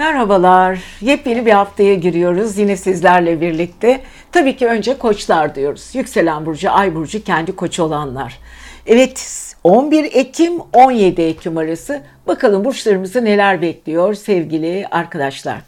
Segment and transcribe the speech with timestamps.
[0.00, 0.82] Merhabalar.
[1.00, 4.00] Yepyeni bir haftaya giriyoruz yine sizlerle birlikte.
[4.32, 5.90] Tabii ki önce koçlar diyoruz.
[5.94, 8.38] Yükselen burcu, ay burcu kendi koç olanlar.
[8.86, 15.60] Evet 11 Ekim 17 Ekim arası bakalım burçlarımızı neler bekliyor sevgili arkadaşlar.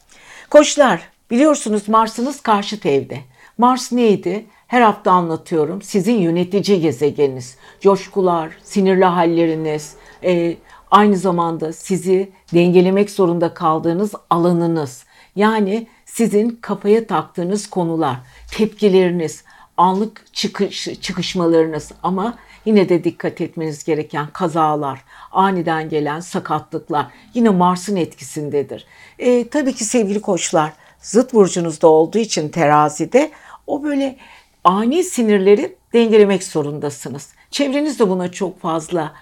[0.50, 3.18] Koçlar biliyorsunuz Mars'ınız karşıt evde.
[3.58, 4.44] Mars neydi?
[4.66, 5.82] Her hafta anlatıyorum.
[5.82, 7.56] Sizin yönetici gezegeniniz.
[7.80, 9.94] Coşkular, sinirli halleriniz,
[10.24, 10.54] e,
[10.92, 15.04] aynı zamanda sizi dengelemek zorunda kaldığınız alanınız.
[15.36, 18.16] Yani sizin kafaya taktığınız konular,
[18.50, 19.44] tepkileriniz,
[19.76, 27.96] anlık çıkış, çıkışmalarınız ama yine de dikkat etmeniz gereken kazalar, aniden gelen sakatlıklar yine Mars'ın
[27.96, 28.86] etkisindedir.
[29.18, 33.30] E, tabii ki sevgili koçlar zıt burcunuzda olduğu için terazide
[33.66, 34.16] o böyle
[34.64, 37.28] ani sinirleri dengelemek zorundasınız.
[37.50, 39.12] Çevreniz de buna çok fazla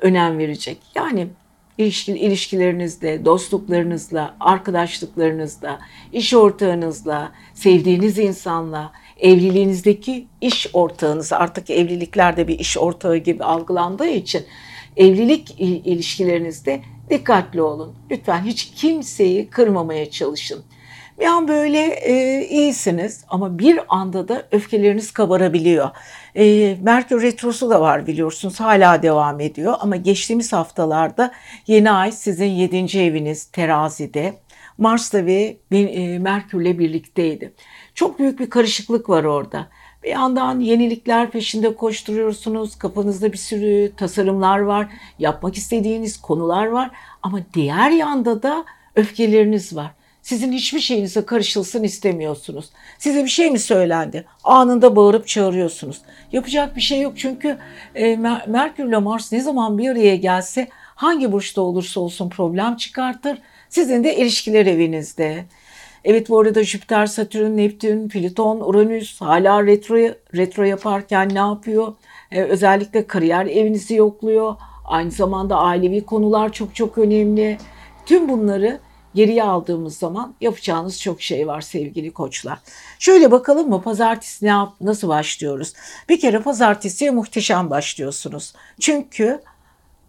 [0.00, 0.78] önem verecek.
[0.94, 1.28] Yani
[1.78, 5.80] ilişki, ilişkilerinizde, dostluklarınızla, arkadaşlıklarınızla,
[6.12, 14.42] iş ortağınızla, sevdiğiniz insanla, evliliğinizdeki iş ortağınız artık evliliklerde bir iş ortağı gibi algılandığı için
[14.96, 17.94] evlilik ilişkilerinizde dikkatli olun.
[18.10, 20.64] Lütfen hiç kimseyi kırmamaya çalışın.
[21.18, 25.90] Bir an böyle e, iyisiniz ama bir anda da öfkeleriniz kabarabiliyor.
[26.34, 31.32] E, Merkür Retrosu da var biliyorsunuz hala devam ediyor ama geçtiğimiz haftalarda
[31.66, 32.98] yeni ay sizin 7.
[32.98, 34.34] eviniz terazide.
[34.78, 35.56] Mars'ta ve
[36.18, 37.52] Merkür'le birlikteydi.
[37.94, 39.68] Çok büyük bir karışıklık var orada.
[40.02, 42.78] Bir yandan yenilikler peşinde koşturuyorsunuz.
[42.78, 44.88] Kafanızda bir sürü tasarımlar var.
[45.18, 46.90] Yapmak istediğiniz konular var.
[47.22, 48.64] Ama diğer yanda da
[48.94, 49.95] öfkeleriniz var.
[50.26, 52.70] Sizin hiçbir şeyinize karışılsın istemiyorsunuz.
[52.98, 54.24] Size bir şey mi söylendi?
[54.44, 55.98] Anında bağırıp çağırıyorsunuz.
[56.32, 57.58] Yapacak bir şey yok çünkü
[57.94, 62.76] e, Mer Merkür ile Mars ne zaman bir araya gelse hangi burçta olursa olsun problem
[62.76, 63.38] çıkartır.
[63.68, 65.44] Sizin de ilişkiler evinizde.
[66.04, 71.94] Evet bu arada Jüpiter, Satürn, Neptün, Plüton, Uranüs hala retro, retro yaparken ne yapıyor?
[72.30, 74.54] Ee, özellikle kariyer evinizi yokluyor.
[74.84, 77.58] Aynı zamanda ailevi konular çok çok önemli.
[78.06, 78.85] Tüm bunları
[79.16, 82.58] geriye aldığımız zaman yapacağınız çok şey var sevgili koçlar.
[82.98, 85.72] Şöyle bakalım mı pazartesi ne yap, nasıl başlıyoruz?
[86.08, 88.54] Bir kere pazartesiye muhteşem başlıyorsunuz.
[88.80, 89.40] Çünkü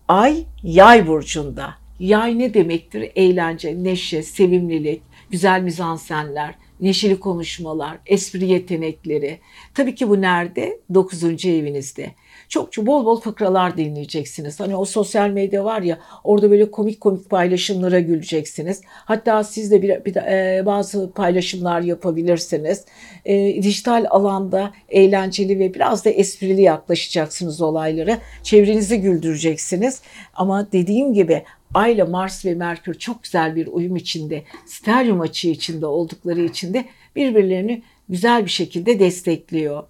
[0.07, 1.75] ay yay burcunda.
[1.99, 3.11] Yay ne demektir?
[3.15, 9.39] Eğlence, neşe, sevimlilik, güzel mizansenler, neşeli konuşmalar, espri yetenekleri.
[9.73, 10.79] Tabii ki bu nerede?
[10.93, 12.11] Dokuzuncu evinizde.
[12.49, 14.59] Çok bol bol fıkralar dinleyeceksiniz.
[14.59, 18.81] Hani o sosyal medya var ya orada böyle komik komik paylaşımlara güleceksiniz.
[18.87, 22.85] Hatta siz de bir, bir e, bazı paylaşımlar yapabilirsiniz.
[23.25, 28.17] E, dijital alanda eğlenceli ve biraz da esprili yaklaşacaksınız olaylara.
[28.43, 30.01] Çevrenizi güldüreceksiniz.
[30.33, 31.43] Ama dediğim gibi
[31.73, 36.73] Ay ile Mars ve Merkür çok güzel bir uyum içinde, steryum açı içinde oldukları için
[36.73, 36.85] de
[37.15, 39.83] birbirlerini güzel bir şekilde destekliyor.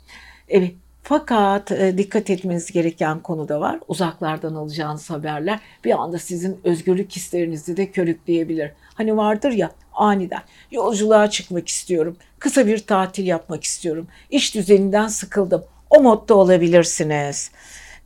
[0.50, 0.72] Evet,
[1.08, 3.80] fakat e, dikkat etmeniz gereken konu da var.
[3.88, 8.72] Uzaklardan alacağınız haberler bir anda sizin özgürlük hislerinizi de körükleyebilir.
[8.96, 10.42] Hani vardır ya aniden
[10.72, 12.18] yolculuğa çıkmak istiyorum.
[12.40, 14.08] Kısa bir tatil yapmak istiyorum.
[14.30, 15.64] İş düzeninden sıkıldım.
[15.90, 17.52] O modda olabilirsiniz.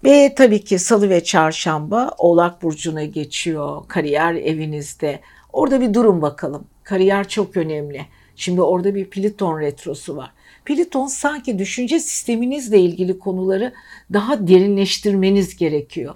[0.04, 5.20] Ve tabii ki salı ve çarşamba Oğlak Burcu'na geçiyor kariyer evinizde.
[5.54, 6.68] Orada bir durun bakalım.
[6.84, 8.06] Kariyer çok önemli.
[8.36, 10.32] Şimdi orada bir Plüton retrosu var.
[10.66, 13.74] Plüton sanki düşünce sisteminizle ilgili konuları
[14.14, 16.16] daha derinleştirmeniz gerekiyor.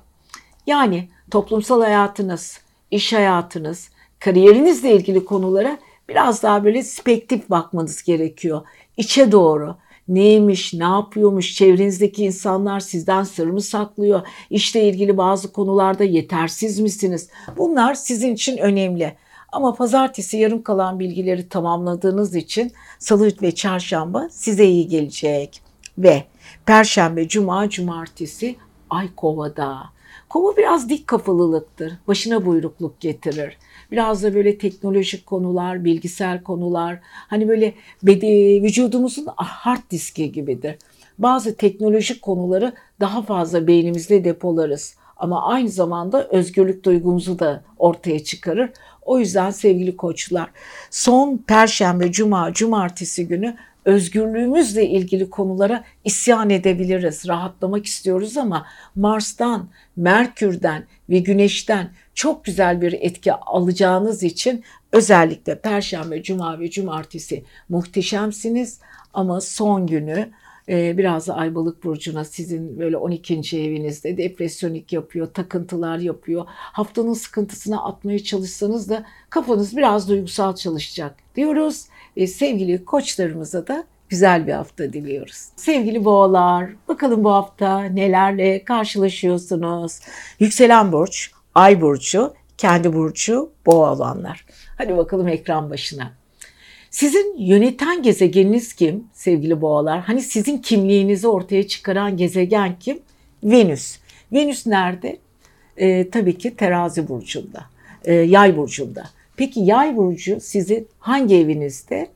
[0.67, 2.59] Yani toplumsal hayatınız,
[2.91, 3.89] iş hayatınız,
[4.19, 5.77] kariyerinizle ilgili konulara
[6.09, 8.61] biraz daha böyle spektif bakmanız gerekiyor.
[8.97, 9.75] İçe doğru
[10.07, 17.29] neymiş, ne yapıyormuş, çevrenizdeki insanlar sizden sır mı saklıyor, işle ilgili bazı konularda yetersiz misiniz?
[17.57, 19.15] Bunlar sizin için önemli.
[19.55, 25.61] Ama pazartesi yarım kalan bilgileri tamamladığınız için salı ve çarşamba size iyi gelecek.
[25.97, 26.23] Ve
[26.65, 28.55] perşembe, cuma, cumartesi
[28.89, 29.77] ay kovada.
[30.29, 31.93] Kova biraz dik kafalılıktır.
[32.07, 33.57] Başına buyrukluk getirir.
[33.91, 36.99] Biraz da böyle teknolojik konular, bilgisayar konular.
[37.03, 40.75] Hani böyle bedi, vücudumuzun hard diski gibidir.
[41.19, 44.95] Bazı teknolojik konuları daha fazla beynimizde depolarız.
[45.17, 48.69] Ama aynı zamanda özgürlük duygumuzu da ortaya çıkarır.
[49.05, 50.49] O yüzden sevgili koçlar
[50.89, 53.55] son perşembe, cuma, cumartesi günü
[53.85, 57.27] özgürlüğümüzle ilgili konulara isyan edebiliriz.
[57.27, 58.65] Rahatlamak istiyoruz ama
[58.95, 67.43] Mars'tan, Merkür'den ve Güneş'ten çok güzel bir etki alacağınız için özellikle Perşembe, Cuma ve Cumartesi
[67.69, 68.79] muhteşemsiniz
[69.13, 70.29] ama son günü
[70.69, 73.59] Ee, biraz da Aybalık Burcu'na sizin böyle 12.
[73.61, 76.45] evinizde depresyonik yapıyor, takıntılar yapıyor.
[76.49, 81.85] Haftanın sıkıntısına atmaya çalışsanız da kafanız biraz duygusal çalışacak diyoruz.
[82.17, 85.49] Ve sevgili koçlarımıza da güzel bir hafta diliyoruz.
[85.55, 89.99] Sevgili boğalar, bakalım bu hafta nelerle karşılaşıyorsunuz?
[90.39, 94.45] Yükselen burç, ay burcu, kendi burcu, boğa olanlar.
[94.77, 96.11] Hadi bakalım ekran başına.
[96.95, 100.01] Sizin yöneten gezegeniniz kim sevgili boğalar?
[100.01, 102.99] Hani sizin kimliğinizi ortaya çıkaran gezegen kim?
[103.43, 103.97] Venüs.
[104.33, 105.17] Venüs nerede?
[105.77, 107.65] Ee, tabii ki terazi burcunda,
[108.05, 109.09] ee, yay burcunda.
[109.37, 112.07] Peki yay burcu sizin hangi evinizde?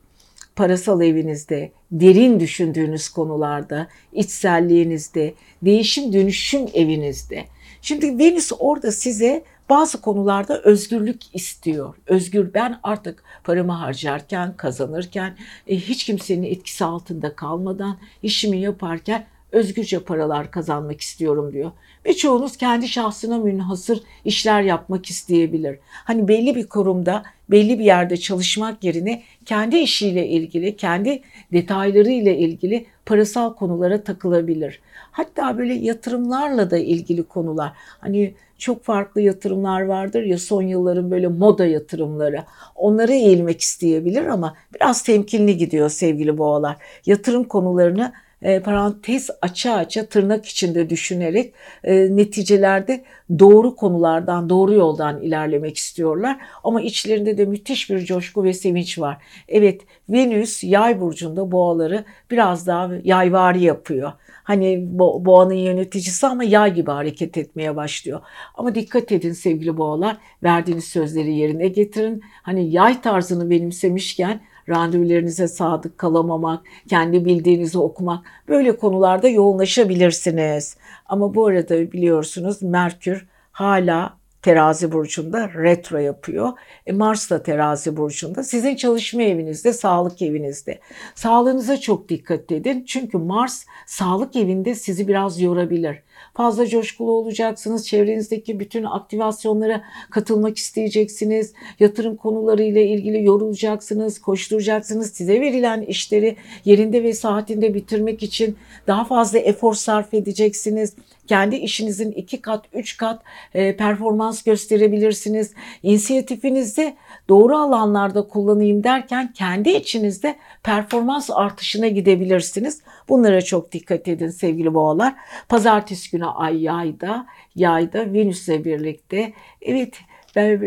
[0.56, 7.46] Parasal evinizde, derin düşündüğünüz konularda, içselliğinizde, değişim dönüşüm evinizde.
[7.82, 11.96] Şimdi Venüs orada size bazı konularda özgürlük istiyor.
[12.08, 15.38] Özgür ben artık paramı harcarken, kazanırken,
[15.68, 21.72] e, hiç kimsenin etkisi altında kalmadan işimi yaparken özgürce paralar kazanmak istiyorum diyor.
[22.06, 25.80] Birçoğunuz kendi şahsına münhasır işler yapmak isteyebilir.
[25.92, 31.22] Hani belli bir kurumda, belli bir yerde çalışmak yerine kendi işiyle ilgili, kendi
[31.54, 34.82] detayları ile ilgili parasal konulara takılabilir.
[35.12, 37.72] Hatta böyle yatırımlarla da ilgili konular.
[37.76, 42.44] Hani çok farklı yatırımlar vardır ya son yılların böyle moda yatırımları.
[42.76, 46.78] Onlara eğilmek isteyebilir ama biraz temkinli gidiyor sevgili boğalar.
[47.06, 51.54] Yatırım konularını e, parantez aça aça tırnak içinde düşünerek
[51.84, 53.04] e, neticelerde
[53.40, 56.38] doğru konulardan, doğru yoldan ilerlemek istiyorlar.
[56.64, 59.18] Ama içlerinde de müthiş bir coşku ve sevinç var.
[59.48, 64.12] Evet Venüs yay burcunda boğaları biraz daha yayvari yapıyor.
[64.44, 68.22] Hani bo boğanın yöneticisi ama yay gibi hareket etmeye başlıyor.
[68.56, 72.22] Ama dikkat edin sevgili boğalar verdiğiniz sözleri yerine getirin.
[72.44, 80.78] Hani yay tarzını benimsemişken randevularınıza sadık kalamamak, kendi bildiğinizi okumak böyle konularda yoğunlaşabilirsiniz.
[81.06, 86.52] Ama bu arada biliyorsunuz Merkür hala terazi burcunda retro yapıyor.
[86.88, 88.44] E Mars da terazi burcunda.
[88.44, 90.80] Sizin çalışma evinizde, sağlık evinizde.
[91.16, 92.86] Sağlığınıza çok dikkat edin.
[92.88, 96.00] Çünkü Mars sağlık evinde sizi biraz yorabilir.
[96.40, 97.88] Fazla coşkulu olacaksınız.
[97.88, 101.54] Çevrenizdeki bütün aktivasyonlara katılmak isteyeceksiniz.
[101.80, 105.12] Yatırım konuları ile ilgili yorulacaksınız, koşturacaksınız.
[105.12, 108.58] Size verilen işleri yerinde ve saatinde bitirmek için
[108.88, 110.94] daha fazla efor sarf edeceksiniz.
[111.28, 113.22] Kendi işinizin iki kat, üç kat
[113.54, 115.54] e, performans gösterebilirsiniz.
[115.84, 116.96] İnisiyatifinizi
[117.30, 122.82] doğru alanlarda kullanayım derken kendi içinizde performans artışına gidebilirsiniz.
[123.10, 125.16] Bunlara çok dikkat edin sevgili boğalar.
[125.50, 129.34] Pazartesi günü ay yayda, yayda Venüs'le birlikte.
[129.62, 129.96] Evet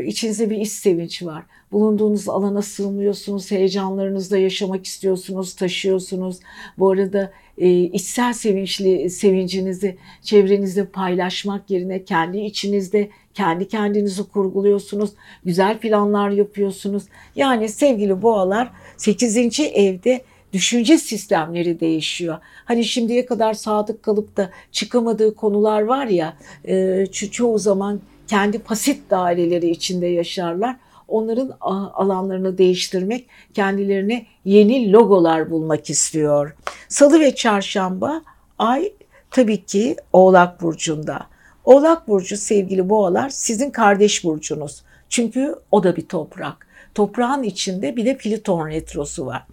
[0.07, 1.43] içinizde bir iş sevinç var.
[1.73, 6.41] Bulunduğunuz alana sığmıyorsunuz, heyecanlarınızla yaşamak istiyorsunuz, taşıyorsunuz.
[6.79, 7.33] Bu arada
[7.63, 15.11] e, içsel sevinçli sevincinizi çevrenizde paylaşmak yerine kendi içinizde kendi kendinizi kurguluyorsunuz.
[15.45, 17.03] Güzel planlar yapıyorsunuz.
[17.37, 19.61] Yani sevgili boğalar 8.
[19.61, 22.39] evde düşünce sistemleri değişiyor.
[22.65, 29.11] Hani şimdiye kadar sadık kalıp da çıkamadığı konular var ya e, çoğu zaman kendi pasit
[29.11, 30.77] daireleri içinde yaşarlar.
[31.13, 31.53] Onların
[31.95, 36.57] alanlarını değiştirmek, kendilerine yeni logolar bulmak istiyor.
[36.89, 38.23] Salı ve çarşamba
[38.59, 38.93] ay
[39.31, 41.27] tabii ki Oğlak Burcu'nda.
[41.65, 44.83] Oğlak Burcu sevgili boğalar sizin kardeş burcunuz.
[45.09, 46.67] Çünkü o da bir toprak.
[46.95, 49.47] Toprağın içinde bir de Plüton retrosu var.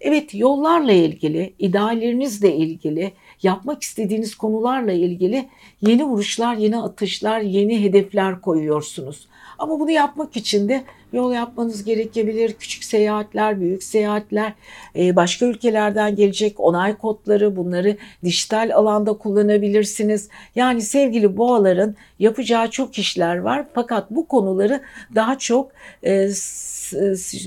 [0.00, 3.12] Evet yollarla ilgili, ideallerinizle ilgili,
[3.42, 5.48] yapmak istediğiniz konularla ilgili
[5.80, 9.28] yeni vuruşlar, yeni atışlar, yeni hedefler koyuyorsunuz.
[9.58, 10.84] Ama bunu yapmak için de
[11.16, 12.52] yol yapmanız gerekebilir.
[12.52, 14.52] Küçük seyahatler, büyük seyahatler,
[14.96, 20.28] e, başka ülkelerden gelecek onay kodları bunları dijital alanda kullanabilirsiniz.
[20.54, 23.66] Yani sevgili boğaların yapacağı çok işler var.
[23.74, 24.80] Fakat bu konuları
[25.14, 25.72] daha çok
[26.04, 26.28] e,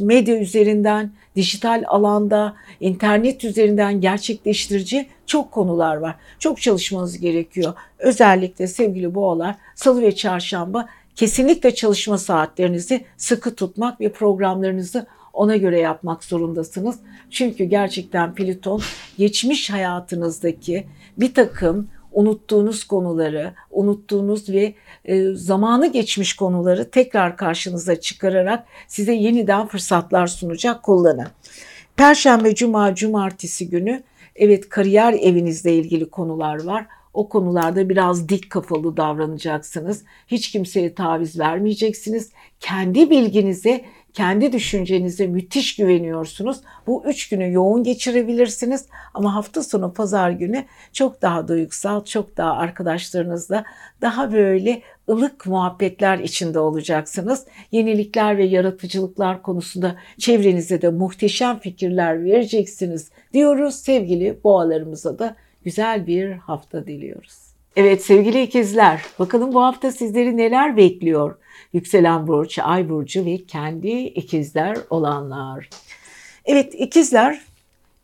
[0.01, 6.15] medya üzerinden, dijital alanda, internet üzerinden gerçekleştirici çok konular var.
[6.39, 7.73] Çok çalışmanız gerekiyor.
[7.99, 15.79] Özellikle sevgili boğalar salı ve çarşamba kesinlikle çalışma saatlerinizi sıkı tutmak ve programlarınızı ona göre
[15.79, 16.99] yapmak zorundasınız.
[17.29, 18.81] Çünkü gerçekten Plüton
[19.17, 24.73] geçmiş hayatınızdaki bir takım unuttuğunuz konuları, unuttuğunuz ve
[25.05, 31.27] e, zamanı geçmiş konuları tekrar karşınıza çıkararak size yeniden fırsatlar sunacak kullanın.
[31.97, 34.03] Perşembe, cuma, cumartesi günü
[34.35, 36.85] evet kariyer evinizle ilgili konular var.
[37.13, 40.04] O konularda biraz dik kafalı davranacaksınız.
[40.28, 42.32] Hiç kimseye taviz vermeyeceksiniz.
[42.60, 46.62] Kendi bilginize kendi düşüncenize müthiş güveniyorsunuz.
[46.88, 52.51] Bu üç günü yoğun geçirebilirsiniz ama hafta sonu pazar günü çok daha duygusal, çok daha
[52.51, 53.63] arkadaşlarınızla
[54.01, 57.46] daha böyle ılık muhabbetler içinde olacaksınız.
[57.72, 63.75] Yenilikler ve yaratıcılıklar konusunda çevrenize de muhteşem fikirler vereceksiniz diyoruz.
[63.75, 67.50] Sevgili boğalarımıza da güzel bir hafta diliyoruz.
[67.75, 71.36] Evet sevgili ikizler, bakalım bu hafta sizleri neler bekliyor?
[71.74, 75.70] Yükselen burç, ay burcu ve kendi ikizler olanlar.
[76.46, 77.42] Evet ikizler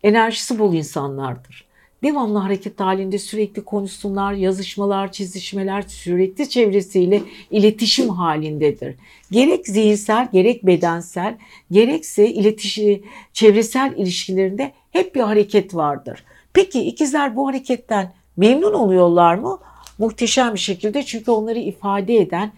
[0.03, 1.65] enerjisi bol insanlardır.
[2.03, 7.21] Devamlı hareket halinde sürekli konuşsunlar, yazışmalar, çizişmeler sürekli çevresiyle
[7.51, 8.95] iletişim halindedir.
[9.31, 11.37] Gerek zihinsel, gerek bedensel,
[11.71, 16.23] gerekse iletişim, çevresel ilişkilerinde hep bir hareket vardır.
[16.55, 19.59] Peki ikizler bu hareketten memnun oluyorlar mı?
[19.97, 22.51] Muhteşem bir şekilde çünkü onları ifade eden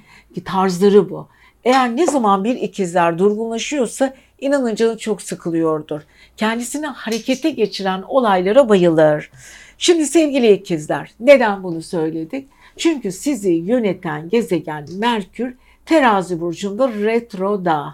[0.46, 1.28] tarzları bu.
[1.64, 6.02] Eğer ne zaman bir ikizler durgunlaşıyorsa inanın canı çok sıkılıyordur.
[6.38, 9.32] Kendisini harekete geçiren olaylara bayılır.
[9.78, 12.50] Şimdi sevgili ikizler neden bunu söyledik?
[12.78, 17.94] Çünkü sizi yöneten gezegen Merkür terazi burcunda retroda.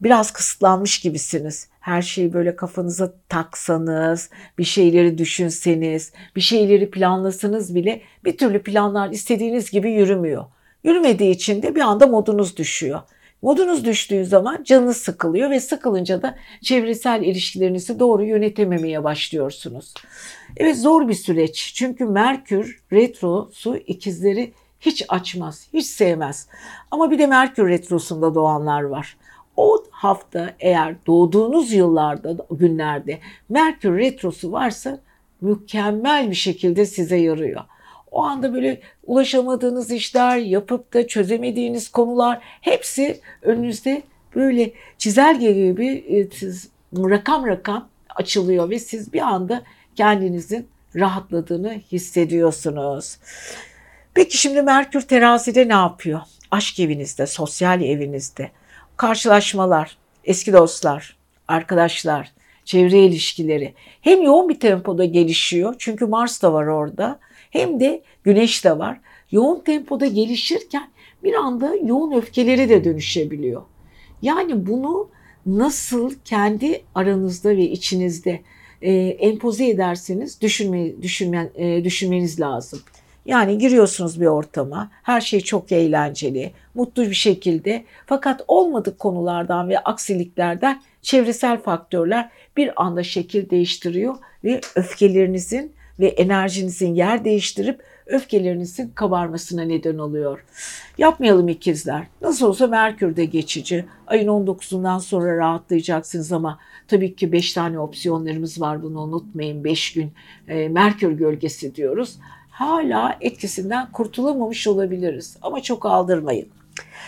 [0.00, 1.68] Biraz kısıtlanmış gibisiniz.
[1.84, 9.10] Her şeyi böyle kafanıza taksanız, bir şeyleri düşünseniz, bir şeyleri planlasanız bile bir türlü planlar
[9.10, 10.44] istediğiniz gibi yürümüyor.
[10.84, 13.00] Yürümediği için de bir anda modunuz düşüyor.
[13.42, 19.94] Modunuz düştüğü zaman canınız sıkılıyor ve sıkılınca da çevresel ilişkilerinizi doğru yönetememeye başlıyorsunuz.
[20.56, 21.72] Evet zor bir süreç.
[21.74, 26.48] Çünkü Merkür retrosu ikizleri hiç açmaz, hiç sevmez.
[26.90, 29.16] Ama bir de Merkür retrosunda doğanlar var.
[29.56, 33.18] O hafta eğer doğduğunuz yıllarda, günlerde
[33.48, 35.00] Merkür retrosu varsa
[35.40, 37.60] mükemmel bir şekilde size yarıyor.
[38.10, 44.02] O anda böyle ulaşamadığınız işler, yapıp da çözemediğiniz konular hepsi önünüzde
[44.34, 46.28] böyle çizelge gibi e,
[47.10, 49.62] rakam rakam açılıyor ve siz bir anda
[49.96, 53.18] kendinizin rahatladığını hissediyorsunuz.
[54.14, 56.20] Peki şimdi Merkür terazide ne yapıyor?
[56.50, 58.50] Aşk evinizde, sosyal evinizde
[58.96, 61.16] karşılaşmalar, eski dostlar,
[61.48, 62.32] arkadaşlar,
[62.64, 67.18] çevre ilişkileri hem yoğun bir tempoda gelişiyor çünkü Mars da var orada
[67.50, 69.00] hem de Güneş de var.
[69.30, 70.90] Yoğun tempoda gelişirken
[71.24, 73.62] bir anda yoğun öfkeleri de dönüşebiliyor.
[74.22, 75.08] Yani bunu
[75.46, 78.40] nasıl kendi aranızda ve içinizde
[78.82, 82.80] e, empoze ederseniz düşünme, düşünmen, e, düşünmeniz lazım.
[83.26, 89.78] Yani giriyorsunuz bir ortama, her şey çok eğlenceli, mutlu bir şekilde fakat olmadık konulardan ve
[89.78, 94.14] aksiliklerden çevresel faktörler bir anda şekil değiştiriyor
[94.44, 100.44] ve öfkelerinizin ve enerjinizin yer değiştirip öfkelerinizin kabarmasına neden oluyor.
[100.98, 102.06] Yapmayalım ikizler.
[102.22, 103.84] Nasıl olsa Merkür de geçici.
[104.06, 109.64] Ayın 19'undan sonra rahatlayacaksınız ama tabii ki 5 tane opsiyonlarımız var bunu unutmayın.
[109.64, 110.12] 5 gün
[110.48, 112.18] e, Merkür gölgesi diyoruz.
[112.54, 116.48] Hala etkisinden kurtulamamış olabiliriz ama çok aldırmayın.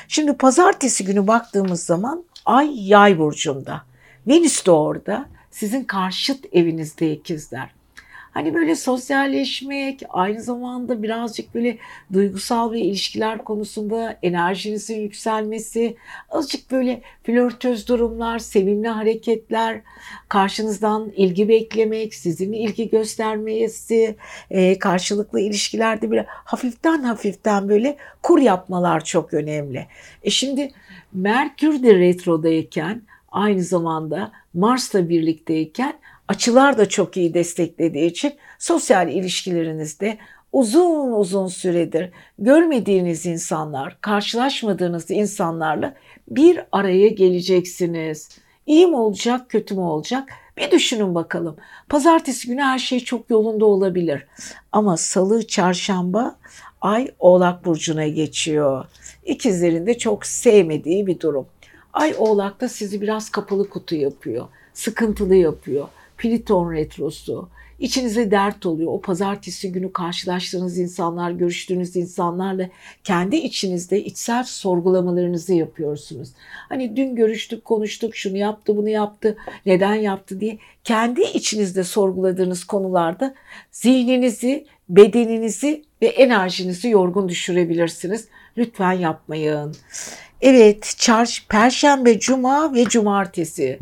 [0.08, 3.82] Şimdi pazartesi günü baktığımız zaman Ay Yay burcunda.
[4.26, 5.26] Venüs de orada.
[5.50, 7.75] Sizin karşıt evinizde ikizler.
[8.36, 11.78] Hani böyle sosyalleşmek, aynı zamanda birazcık böyle
[12.12, 15.96] duygusal ve ilişkiler konusunda enerjinizin yükselmesi,
[16.30, 19.80] azıcık böyle flörtöz durumlar, sevimli hareketler,
[20.28, 24.16] karşınızdan ilgi beklemek, sizin ilgi göstermesi,
[24.50, 29.86] e, karşılıklı ilişkilerde böyle hafiften hafiften böyle kur yapmalar çok önemli.
[30.22, 30.72] E şimdi
[31.12, 33.02] Merkür de retrodayken
[33.32, 35.94] aynı zamanda Mars'la birlikteyken
[36.28, 40.18] açılar da çok iyi desteklediği için sosyal ilişkilerinizde
[40.52, 45.94] uzun uzun süredir görmediğiniz insanlar, karşılaşmadığınız insanlarla
[46.28, 48.28] bir araya geleceksiniz.
[48.66, 50.28] İyi mi olacak, kötü mü olacak?
[50.56, 51.56] Bir düşünün bakalım.
[51.88, 54.26] Pazartesi günü her şey çok yolunda olabilir.
[54.72, 56.36] Ama salı, çarşamba
[56.80, 58.84] ay Oğlak burcuna geçiyor.
[59.24, 61.46] İkizlerin de çok sevmediği bir durum.
[61.92, 64.48] Ay Oğlak'ta sizi biraz kapalı kutu yapıyor.
[64.74, 65.88] Sıkıntılı yapıyor.
[66.18, 68.92] Pliton retrosu, içinize dert oluyor.
[68.92, 72.68] O pazartesi günü karşılaştığınız insanlar, görüştüğünüz insanlarla
[73.04, 76.28] kendi içinizde içsel sorgulamalarınızı yapıyorsunuz.
[76.68, 83.34] Hani dün görüştük, konuştuk, şunu yaptı, bunu yaptı, neden yaptı diye kendi içinizde sorguladığınız konularda
[83.70, 88.28] zihninizi, bedeninizi ve enerjinizi yorgun düşürebilirsiniz.
[88.58, 89.76] Lütfen yapmayın.
[90.40, 93.78] Evet, çarş, perşembe, cuma ve cumartesi.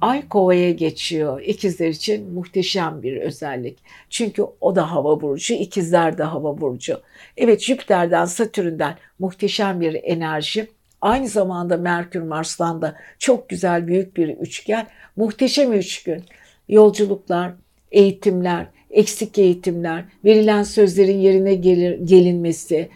[0.00, 1.40] Ay kovaya geçiyor.
[1.40, 3.78] İkizler için muhteşem bir özellik.
[4.10, 7.00] Çünkü o da hava burcu, ikizler de hava burcu.
[7.36, 10.68] Evet Jüpiter'den, Satürn'den muhteşem bir enerji
[11.00, 14.86] Aynı zamanda Merkür Mars'tan da çok güzel büyük bir üçgen.
[15.16, 16.24] Muhteşem üç gün.
[16.68, 17.52] Yolculuklar,
[17.92, 22.88] eğitimler, eksik eğitimler, verilen sözlerin yerine gelir, gelinmesi,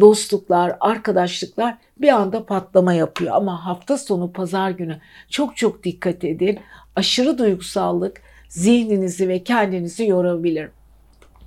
[0.00, 3.34] dostluklar, arkadaşlıklar bir anda patlama yapıyor.
[3.34, 5.00] Ama hafta sonu pazar günü
[5.30, 6.58] çok çok dikkat edin.
[6.96, 10.68] Aşırı duygusallık zihninizi ve kendinizi yorabilir.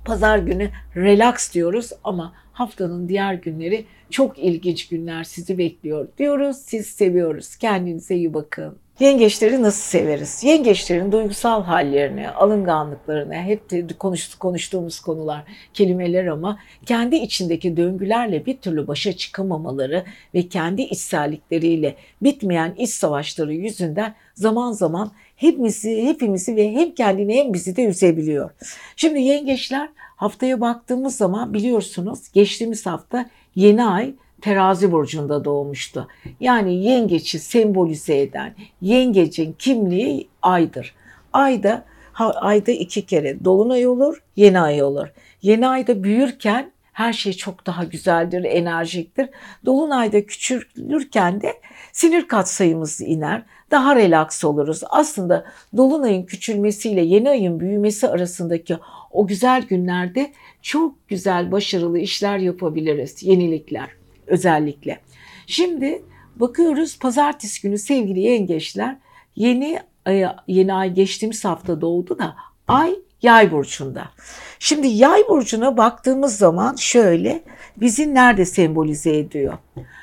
[0.04, 6.56] Pazar günü relax diyoruz ama haftanın diğer günleri çok ilginç günler sizi bekliyor diyoruz.
[6.56, 7.56] Siz seviyoruz.
[7.56, 8.78] Kendinize iyi bakın.
[9.00, 10.44] Yengeçleri nasıl severiz?
[10.44, 15.42] Yengeçlerin duygusal hallerini, alınganlıklarını, hep de konuştu, konuştuğumuz konular,
[15.74, 20.04] kelimeler ama kendi içindeki döngülerle bir türlü başa çıkamamaları
[20.34, 27.54] ve kendi içsellikleriyle bitmeyen iç savaşları yüzünden zaman zaman hepimizi, hepimizi ve hem kendini hem
[27.54, 28.50] bizi de üzebiliyor.
[28.96, 36.08] Şimdi yengeçler haftaya baktığımız zaman biliyorsunuz geçtiğimiz hafta yeni ay terazi burcunda doğmuştu.
[36.40, 40.94] Yani yengeçi sembolize eden yengecin kimliği aydır.
[41.32, 41.84] Ayda
[42.18, 45.08] ayda iki kere dolunay olur, yeni ay olur.
[45.42, 49.28] Yeni ayda büyürken her şey çok daha güzeldir, enerjiktir.
[49.66, 51.60] Dolunayda küçülürken de
[51.92, 53.42] sinir katsayımız iner.
[53.70, 54.80] Daha relaks oluruz.
[54.90, 55.44] Aslında
[55.76, 58.76] dolunayın küçülmesiyle yeni ayın büyümesi arasındaki
[59.10, 60.32] o güzel günlerde
[60.62, 63.22] çok güzel başarılı işler yapabiliriz.
[63.22, 63.99] Yenilikler
[64.30, 65.00] özellikle.
[65.46, 66.02] Şimdi
[66.36, 68.96] bakıyoruz pazartesi günü sevgili yengeçler
[69.36, 72.36] yeni ay, yeni ay geçtiğimiz hafta doğdu da
[72.68, 74.10] ay yay burcunda.
[74.58, 77.42] Şimdi yay burcuna baktığımız zaman şöyle
[77.76, 79.58] bizi nerede sembolize ediyor?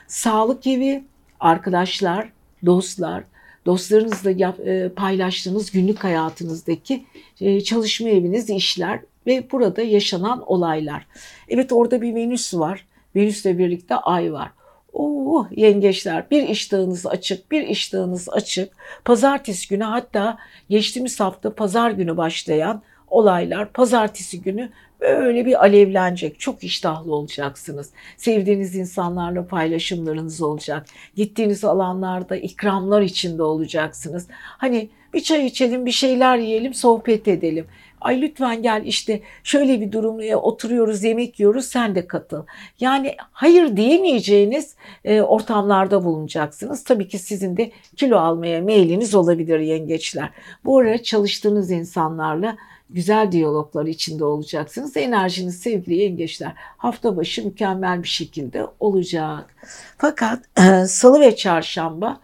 [0.08, 1.04] Sağlık evi,
[1.40, 2.30] arkadaşlar,
[2.66, 3.24] dostlar,
[3.66, 4.32] dostlarınızla
[4.66, 7.06] e, paylaştığınız günlük hayatınızdaki
[7.42, 11.08] e, çalışma eviniz, işler ve burada yaşanan olaylar.
[11.50, 12.87] Evet orada bir Venüs var.
[13.18, 14.50] Venüs'le birlikte ay var.
[14.94, 18.74] Oo yengeçler bir iştahınız açık, bir iştahınız açık.
[19.06, 20.38] Pazartesi günü hatta
[20.70, 24.70] geçtiğimiz hafta pazar günü başlayan olaylar pazartesi günü
[25.02, 26.40] böyle bir alevlenecek.
[26.40, 27.90] Çok iştahlı olacaksınız.
[28.18, 30.86] Sevdiğiniz insanlarla paylaşımlarınız olacak.
[31.16, 34.28] Gittiğiniz alanlarda ikramlar içinde olacaksınız.
[34.32, 37.66] Hani bir çay içelim, bir şeyler yiyelim, sohbet edelim.
[38.02, 42.44] Ay lütfen gel işte şöyle bir durumda oturuyoruz, yemek yiyoruz, sen de katıl.
[42.80, 46.84] Yani hayır diyemeyeceğiniz e, ortamlarda bulunacaksınız.
[46.84, 50.30] Tabii ki sizin de kilo almaya meyliniz olabilir yengeçler.
[50.66, 52.58] Bu ara çalıştığınız insanlarla
[52.90, 54.98] güzel diyaloglar içinde olacaksınız.
[54.98, 59.56] Enerjiniz sevgili yengeçler hafta başı mükemmel bir şekilde olacak.
[59.98, 60.40] Fakat
[60.88, 62.22] salı ve çarşamba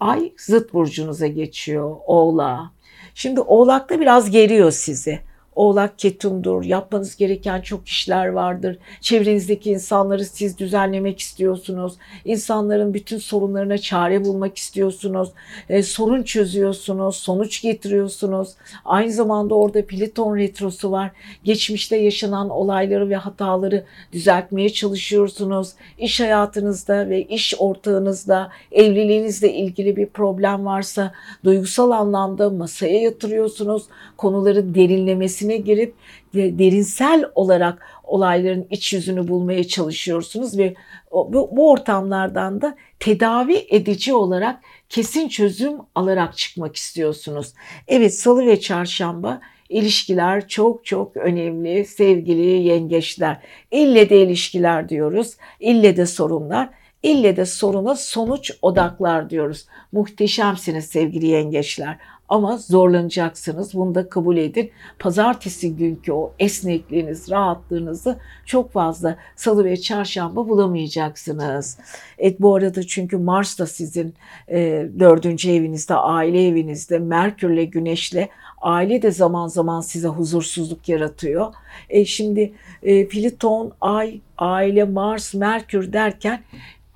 [0.00, 2.75] ay zıt burcunuza geçiyor oğlağa.
[3.16, 5.20] Şimdi oğlakta biraz geriyor sizi.
[5.56, 6.64] Oğlak ketumdur.
[6.64, 8.78] Yapmanız gereken çok işler vardır.
[9.00, 11.94] Çevrenizdeki insanları siz düzenlemek istiyorsunuz.
[12.24, 15.28] İnsanların bütün sorunlarına çare bulmak istiyorsunuz.
[15.68, 17.16] E, sorun çözüyorsunuz.
[17.16, 18.48] Sonuç getiriyorsunuz.
[18.84, 21.10] Aynı zamanda orada Pliton retrosu var.
[21.44, 25.72] Geçmişte yaşanan olayları ve hataları düzeltmeye çalışıyorsunuz.
[25.98, 31.12] İş hayatınızda ve iş ortağınızda, evliliğinizle ilgili bir problem varsa
[31.44, 33.82] duygusal anlamda masaya yatırıyorsunuz.
[34.16, 35.94] Konuları derinlemesine içine girip
[36.34, 40.74] derinsel olarak olayların iç yüzünü bulmaya çalışıyorsunuz ve
[41.12, 47.52] bu, bu ortamlardan da tedavi edici olarak kesin çözüm alarak çıkmak istiyorsunuz.
[47.88, 53.40] Evet salı ve çarşamba ilişkiler çok çok önemli sevgili yengeçler.
[53.70, 56.68] İlle de ilişkiler diyoruz, ille de sorunlar.
[57.02, 59.66] İlle de soruna sonuç odaklar diyoruz.
[59.92, 61.98] Muhteşemsiniz sevgili yengeçler.
[62.28, 63.74] Ama zorlanacaksınız.
[63.74, 64.70] Bunu da kabul edin.
[64.98, 71.78] Pazartesi günkü o esnekliğiniz, rahatlığınızı çok fazla salı ve çarşamba bulamayacaksınız.
[72.18, 74.14] Evet bu arada çünkü Mars da sizin
[74.48, 78.28] e, dördüncü evinizde, aile evinizde, Merkürle, Güneşle
[78.66, 81.54] aile de zaman zaman size huzursuzluk yaratıyor.
[81.88, 86.42] E, şimdi e, Pliton, Ay, aile, Mars, Merkür derken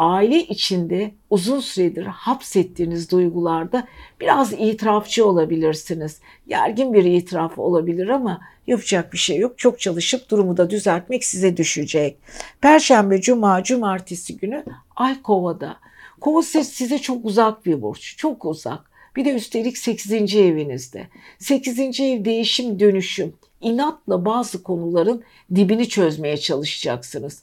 [0.01, 3.87] aile içinde uzun süredir hapsettiğiniz duygularda
[4.21, 6.21] biraz itirafçı olabilirsiniz.
[6.49, 9.59] Gergin bir itiraf olabilir ama yapacak bir şey yok.
[9.59, 12.19] Çok çalışıp durumu da düzeltmek size düşecek.
[12.61, 14.65] Perşembe, cuma, cumartesi günü
[14.97, 15.77] Ay Kova'da.
[16.21, 18.17] Kova size çok uzak bir burç.
[18.17, 18.91] Çok uzak.
[19.17, 20.35] Bir de üstelik 8.
[20.37, 21.07] evinizde.
[21.39, 22.01] 8.
[22.01, 25.23] ev değişim, dönüşüm inatla bazı konuların
[25.55, 27.43] dibini çözmeye çalışacaksınız.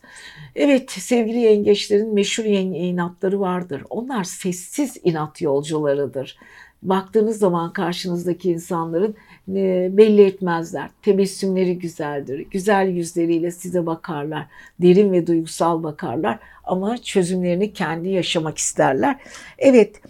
[0.55, 3.83] Evet sevgili yengeçlerin meşhur inatları vardır.
[3.89, 6.37] Onlar sessiz inat yolcularıdır.
[6.83, 9.15] baktığınız zaman karşınızdaki insanların
[9.49, 10.89] e, belli etmezler.
[11.01, 12.39] Tebessümleri güzeldir.
[12.51, 14.47] Güzel yüzleriyle size bakarlar.
[14.81, 19.19] Derin ve duygusal bakarlar ama çözümlerini kendi yaşamak isterler.
[19.57, 20.01] Evet,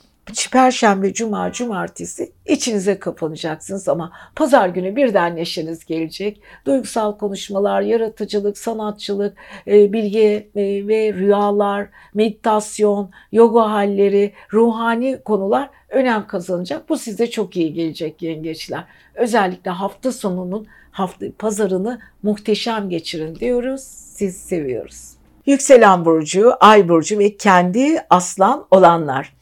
[0.51, 6.41] Perşembe, Cuma, Cumartesi içinize kapanacaksınız ama pazar günü birden neşeniz gelecek.
[6.65, 9.37] Duygusal konuşmalar, yaratıcılık, sanatçılık,
[9.67, 16.89] e, bilgi e, ve rüyalar, meditasyon, yoga halleri, ruhani konular önem kazanacak.
[16.89, 18.83] Bu size çok iyi gelecek yengeçler.
[19.15, 23.81] Özellikle hafta sonunun hafta pazarını muhteşem geçirin diyoruz.
[24.15, 25.17] Siz seviyoruz.
[25.45, 29.33] Yükselen burcu, ay burcu ve kendi aslan olanlar.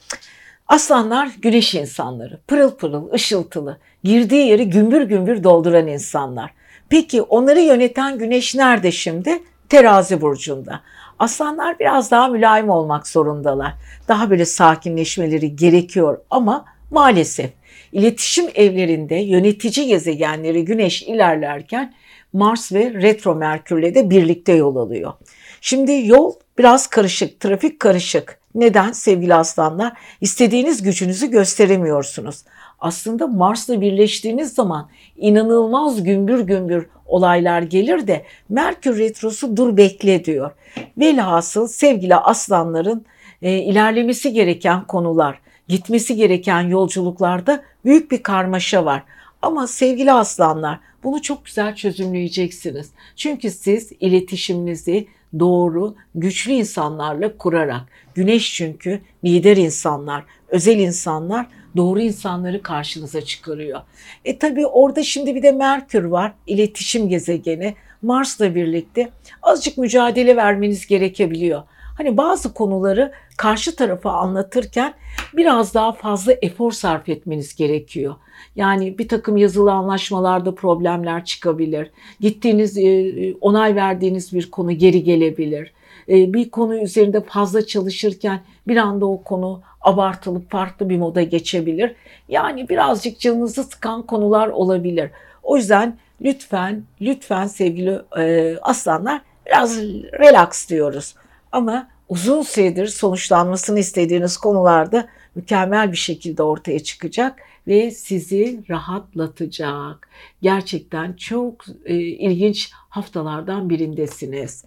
[0.67, 2.39] Aslanlar güneş insanları.
[2.47, 6.51] Pırıl pırıl, ışıltılı, girdiği yeri gümbür gümbür dolduran insanlar.
[6.89, 9.43] Peki onları yöneten güneş nerede şimdi?
[9.69, 10.81] Terazi burcunda.
[11.19, 13.73] Aslanlar biraz daha mülayim olmak zorundalar.
[14.07, 17.49] Daha böyle sakinleşmeleri gerekiyor ama maalesef
[17.91, 21.93] iletişim evlerinde yönetici gezegenleri Güneş ilerlerken
[22.33, 25.13] Mars ve retro Merkürle de birlikte yol alıyor.
[25.61, 28.39] Şimdi yol biraz karışık, trafik karışık.
[28.55, 29.93] Neden sevgili aslanlar?
[30.21, 32.43] İstediğiniz gücünüzü gösteremiyorsunuz.
[32.79, 40.51] Aslında Mars'la birleştiğiniz zaman inanılmaz gümbür gümbür olaylar gelir de Merkür Retrosu dur bekle diyor.
[40.97, 43.05] Velhasıl sevgili aslanların
[43.41, 49.03] e, ilerlemesi gereken konular, gitmesi gereken yolculuklarda büyük bir karmaşa var.
[49.41, 52.89] Ama sevgili aslanlar bunu çok güzel çözümleyeceksiniz.
[53.15, 55.07] Çünkü siz iletişiminizi
[55.39, 57.81] doğru, güçlü insanlarla kurarak,
[58.15, 63.81] güneş çünkü lider insanlar, özel insanlar doğru insanları karşınıza çıkarıyor.
[64.25, 67.75] E tabi orada şimdi bir de Merkür var, iletişim gezegeni.
[68.01, 69.09] Mars'la birlikte
[69.41, 71.63] azıcık mücadele vermeniz gerekebiliyor.
[71.95, 74.93] Hani bazı konuları karşı tarafa anlatırken
[75.33, 78.15] biraz daha fazla efor sarf etmeniz gerekiyor.
[78.55, 81.91] Yani bir takım yazılı anlaşmalarda problemler çıkabilir.
[82.19, 85.73] Gittiğiniz, e, onay verdiğiniz bir konu geri gelebilir.
[86.09, 91.95] E, bir konu üzerinde fazla çalışırken bir anda o konu abartılıp farklı bir moda geçebilir.
[92.29, 95.09] Yani birazcık canınızı sıkan konular olabilir.
[95.43, 99.77] O yüzden lütfen, lütfen sevgili e, aslanlar biraz
[100.19, 101.15] relax diyoruz.
[101.55, 110.09] Ama uzun süredir sonuçlanmasını istediğiniz konularda mükemmel bir şekilde ortaya çıkacak ve sizi rahatlatacak.
[110.41, 114.65] Gerçekten çok e, ilginç haftalardan birindesiniz.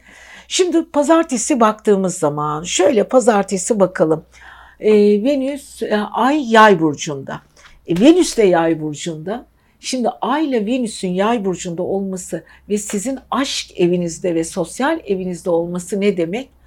[0.49, 4.25] Şimdi pazartesi baktığımız zaman şöyle pazartesi bakalım.
[4.81, 4.93] E,
[5.25, 7.43] Venüs e, ay yay burcunda.
[7.87, 9.47] E, Venüs de yay burcunda.
[9.81, 16.01] Şimdi Ay ile Venüs'ün yay burcunda olması ve sizin aşk evinizde ve sosyal evinizde olması
[16.01, 16.58] ne demek?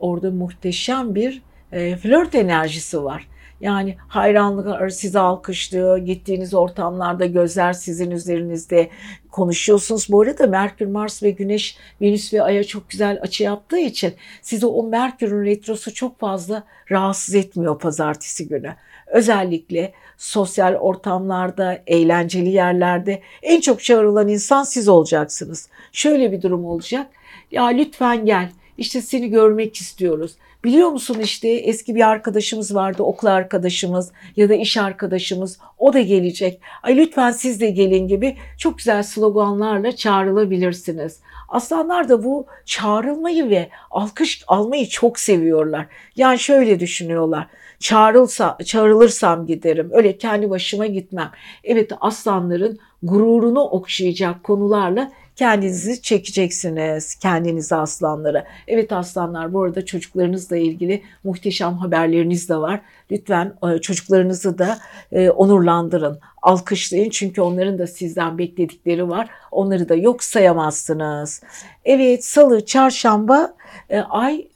[0.00, 3.26] Orada muhteşem bir e, flört enerjisi var.
[3.60, 5.98] Yani hayranlıklar sizi alkışlıyor.
[5.98, 8.90] Gittiğiniz ortamlarda gözler sizin üzerinizde
[9.30, 10.06] konuşuyorsunuz.
[10.10, 14.66] Bu arada Merkür, Mars ve Güneş, Venüs ve Ay'a çok güzel açı yaptığı için sizi
[14.66, 18.74] o Merkür'ün retrosu çok fazla rahatsız etmiyor pazartesi günü.
[19.06, 25.68] Özellikle sosyal ortamlarda, eğlenceli yerlerde en çok çağrılan insan siz olacaksınız.
[25.92, 27.06] Şöyle bir durum olacak.
[27.50, 28.50] Ya lütfen gel.
[28.80, 30.32] İşte seni görmek istiyoruz.
[30.64, 35.58] Biliyor musun işte eski bir arkadaşımız vardı, okul arkadaşımız ya da iş arkadaşımız.
[35.78, 36.60] O da gelecek.
[36.82, 41.20] Ay lütfen siz de gelin gibi çok güzel sloganlarla çağrılabilirsiniz.
[41.48, 45.86] Aslanlar da bu çağrılmayı ve alkış almayı çok seviyorlar.
[46.16, 47.46] Yani şöyle düşünüyorlar.
[47.78, 49.90] Çağrılsa, çağrılırsam giderim.
[49.92, 51.30] Öyle kendi başıma gitmem.
[51.64, 57.14] Evet aslanların gururunu okşayacak konularla kendinizi çekeceksiniz.
[57.14, 58.46] Kendinizi aslanlara.
[58.68, 62.80] Evet aslanlar bu arada çocuklarınızla ilgili muhteşem haberleriniz de var.
[63.10, 64.78] Lütfen e, çocuklarınızı da
[65.12, 66.18] e, onurlandırın.
[66.42, 69.28] Alkışlayın çünkü onların da sizden bekledikleri var.
[69.50, 71.42] Onları da yok sayamazsınız.
[71.84, 73.54] Evet salı, çarşamba
[73.90, 74.48] e, ay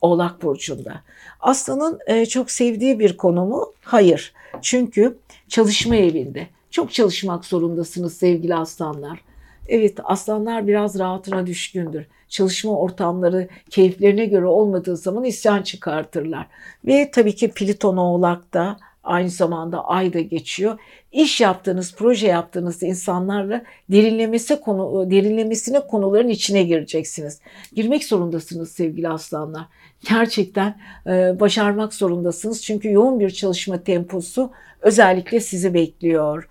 [0.00, 1.02] Oğlak Burcu'nda.
[1.40, 3.72] Aslanın çok sevdiği bir konu mu?
[3.82, 4.32] Hayır.
[4.62, 6.46] Çünkü çalışma evinde.
[6.70, 9.26] Çok çalışmak zorundasınız sevgili aslanlar.
[9.68, 12.06] Evet aslanlar biraz rahatına düşkündür.
[12.28, 16.46] Çalışma ortamları keyiflerine göre olmadığı zaman isyan çıkartırlar.
[16.86, 20.78] Ve tabii ki Pliton Oğlak'ta aynı zamanda ay da geçiyor.
[21.12, 27.40] İş yaptığınız, proje yaptığınız insanlarla derinlemesi konu, derinlemesine konuların içine gireceksiniz.
[27.74, 29.64] Girmek zorundasınız sevgili aslanlar.
[30.08, 30.76] Gerçekten
[31.06, 32.62] e, başarmak zorundasınız.
[32.62, 34.50] Çünkü yoğun bir çalışma temposu
[34.80, 36.48] özellikle sizi bekliyor.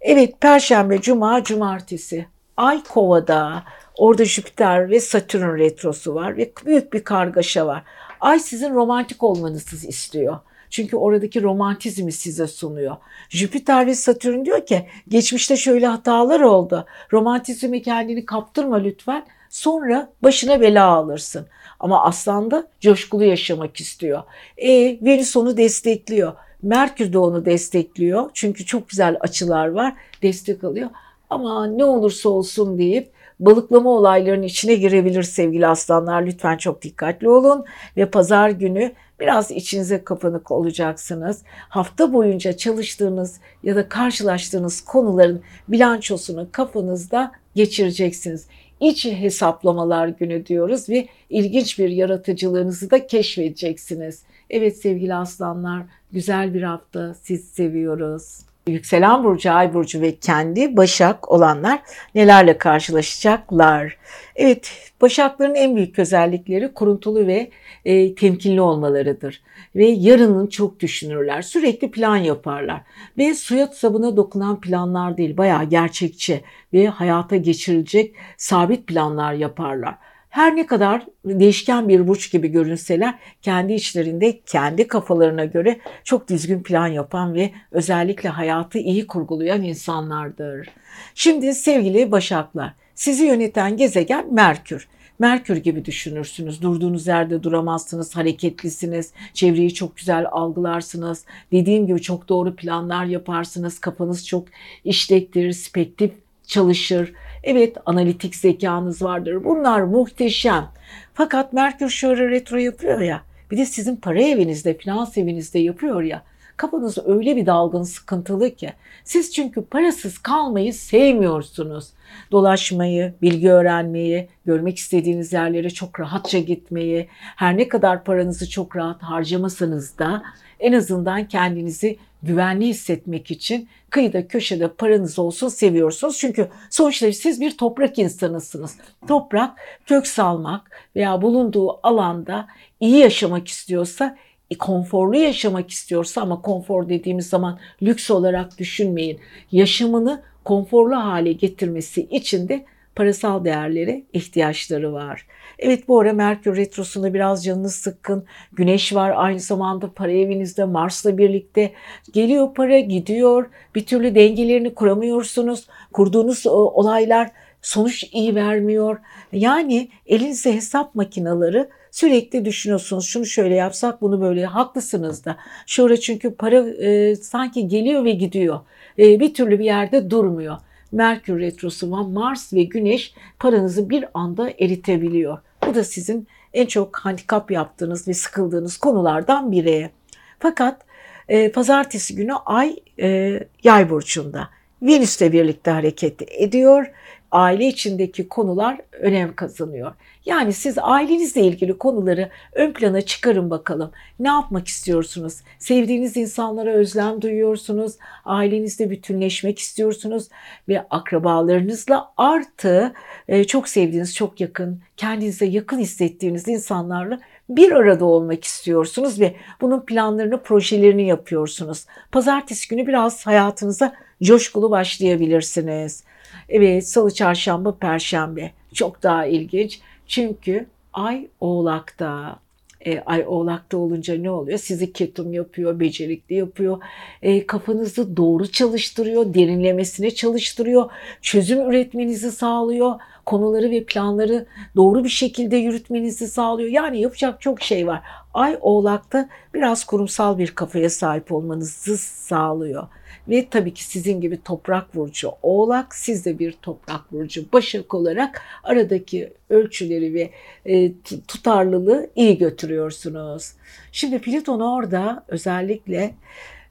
[0.00, 3.62] Evet, Perşembe, Cuma, Cumartesi Ay Kova'da,
[3.96, 7.82] orada Jüpiter ve Satürn retrosu var ve büyük bir kargaşa var.
[8.20, 10.38] Ay sizin romantik olmanızı istiyor.
[10.70, 12.96] Çünkü oradaki romantizmi size sunuyor.
[13.28, 16.86] Jüpiter ve Satürn diyor ki geçmişte şöyle hatalar oldu.
[17.12, 19.26] Romantizmi kendini kaptırma lütfen.
[19.50, 21.46] Sonra başına bela alırsın.
[21.80, 24.22] Ama aslan da coşkulu yaşamak istiyor.
[24.56, 26.32] E, Venüs onu destekliyor.
[26.62, 28.30] Merkür de onu destekliyor.
[28.34, 29.94] Çünkü çok güzel açılar var.
[30.22, 30.90] Destek alıyor.
[31.30, 33.10] Ama ne olursa olsun deyip
[33.40, 36.26] balıklama olaylarının içine girebilir sevgili aslanlar.
[36.26, 37.64] Lütfen çok dikkatli olun
[37.96, 41.42] ve pazar günü biraz içinize kapanık olacaksınız.
[41.68, 48.46] Hafta boyunca çalıştığınız ya da karşılaştığınız konuların bilançosunu kafanızda geçireceksiniz.
[48.80, 54.22] İç hesaplamalar günü diyoruz ve ilginç bir yaratıcılığınızı da keşfedeceksiniz.
[54.50, 58.45] Evet sevgili aslanlar güzel bir hafta siz seviyoruz.
[58.68, 61.82] Yükselen burcu, ay burcu ve kendi başak olanlar
[62.14, 63.96] nelerle karşılaşacaklar?
[64.36, 67.50] Evet, başakların en büyük özellikleri kuruntulu ve
[67.84, 69.42] e, temkinli olmalarıdır.
[69.76, 72.80] Ve yarının çok düşünürler, sürekli plan yaparlar.
[73.18, 76.40] Ve suya sabuna dokunan planlar değil, bayağı gerçekçi
[76.72, 79.94] ve hayata geçirilecek sabit planlar yaparlar
[80.28, 86.62] her ne kadar değişken bir burç gibi görünseler kendi içlerinde kendi kafalarına göre çok düzgün
[86.62, 90.68] plan yapan ve özellikle hayatı iyi kurgulayan insanlardır.
[91.14, 94.88] Şimdi sevgili Başaklar, sizi yöneten gezegen Merkür.
[95.18, 96.62] Merkür gibi düşünürsünüz.
[96.62, 101.24] Durduğunuz yerde duramazsınız, hareketlisiniz, çevreyi çok güzel algılarsınız.
[101.52, 103.78] Dediğim gibi çok doğru planlar yaparsınız.
[103.78, 104.48] Kafanız çok
[104.84, 106.12] işlektir, spektif
[106.46, 107.12] çalışır.
[107.46, 109.44] Evet analitik zekanız vardır.
[109.44, 110.68] Bunlar muhteşem.
[111.14, 113.22] Fakat Merkür şöyle retro yapıyor ya.
[113.50, 116.22] Bir de sizin para evinizde, finans evinizde yapıyor ya.
[116.56, 118.72] Kafanız öyle bir dalgın sıkıntılı ki.
[119.04, 121.90] Siz çünkü parasız kalmayı sevmiyorsunuz.
[122.32, 129.02] Dolaşmayı, bilgi öğrenmeyi, görmek istediğiniz yerlere çok rahatça gitmeyi, her ne kadar paranızı çok rahat
[129.02, 130.22] harcamasanız da
[130.60, 136.18] en azından kendinizi güvenli hissetmek için kıyıda köşede paranız olsun seviyorsunuz.
[136.18, 138.78] Çünkü sonuçta siz bir toprak insanısınız.
[139.08, 142.46] Toprak kök salmak veya bulunduğu alanda
[142.80, 144.16] iyi yaşamak istiyorsa
[144.50, 149.20] e, konforlu yaşamak istiyorsa ama konfor dediğimiz zaman lüks olarak düşünmeyin.
[149.52, 155.26] Yaşamını konforlu hale getirmesi için de parasal değerlere ihtiyaçları var.
[155.58, 158.24] Evet bu ara Merkür Retrosu'nda biraz canınız sıkkın.
[158.52, 161.72] Güneş var aynı zamanda para evinizde Mars'la birlikte.
[162.12, 163.46] Geliyor para gidiyor.
[163.74, 165.66] Bir türlü dengelerini kuramıyorsunuz.
[165.92, 167.30] Kurduğunuz olaylar
[167.62, 168.98] sonuç iyi vermiyor.
[169.32, 173.06] Yani elinizde hesap makineleri sürekli düşünüyorsunuz.
[173.06, 175.36] Şunu şöyle yapsak bunu böyle haklısınız da.
[175.66, 178.60] Şöyle çünkü para e, sanki geliyor ve gidiyor.
[178.98, 180.56] E, bir türlü bir yerde durmuyor.
[180.96, 182.02] Merkür Retrosu var.
[182.02, 185.38] Mars ve Güneş paranızı bir anda eritebiliyor.
[185.66, 189.90] Bu da sizin en çok handikap yaptığınız ve sıkıldığınız konulardan biri.
[190.38, 190.80] Fakat
[191.28, 194.48] e, pazartesi günü Ay e, Yay burcunda.
[194.82, 196.86] Venüs'le birlikte hareket ediyor
[197.30, 199.92] aile içindeki konular önem kazanıyor.
[200.26, 203.90] Yani siz ailenizle ilgili konuları ön plana çıkarın bakalım.
[204.20, 205.40] Ne yapmak istiyorsunuz?
[205.58, 207.92] Sevdiğiniz insanlara özlem duyuyorsunuz.
[208.24, 210.28] Ailenizle bütünleşmek istiyorsunuz
[210.68, 212.92] ve akrabalarınızla artı
[213.28, 219.86] e, çok sevdiğiniz, çok yakın, kendinize yakın hissettiğiniz insanlarla bir arada olmak istiyorsunuz ve bunun
[219.86, 221.86] planlarını, projelerini yapıyorsunuz.
[222.12, 226.04] Pazartesi günü biraz hayatınıza coşkulu başlayabilirsiniz.
[226.48, 229.80] Evet salı, çarşamba, perşembe çok daha ilginç.
[230.06, 232.38] Çünkü ay oğlakta.
[232.86, 234.58] E, ay oğlakta olunca ne oluyor?
[234.58, 236.82] Sizi ketum yapıyor, becerikli yapıyor.
[237.22, 240.90] E, kafanızı doğru çalıştırıyor, derinlemesine çalıştırıyor.
[241.22, 242.94] Çözüm üretmenizi sağlıyor.
[243.26, 246.70] Konuları ve planları doğru bir şekilde yürütmenizi sağlıyor.
[246.70, 248.02] Yani yapacak çok şey var.
[248.34, 252.88] Ay oğlakta biraz kurumsal bir kafaya sahip olmanızı sağlıyor.
[253.28, 258.42] Ve tabii ki sizin gibi toprak burcu oğlak, siz de bir toprak burcu başak olarak
[258.64, 260.30] aradaki ölçüleri ve
[260.66, 260.92] e,
[261.28, 263.52] tutarlılığı iyi götürüyorsunuz.
[263.92, 266.14] Şimdi Plüton orada özellikle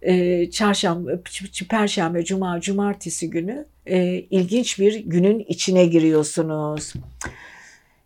[0.01, 1.11] e, çarşamba,
[1.69, 6.93] perşembe, cuma, cumartesi günü e, ilginç bir günün içine giriyorsunuz.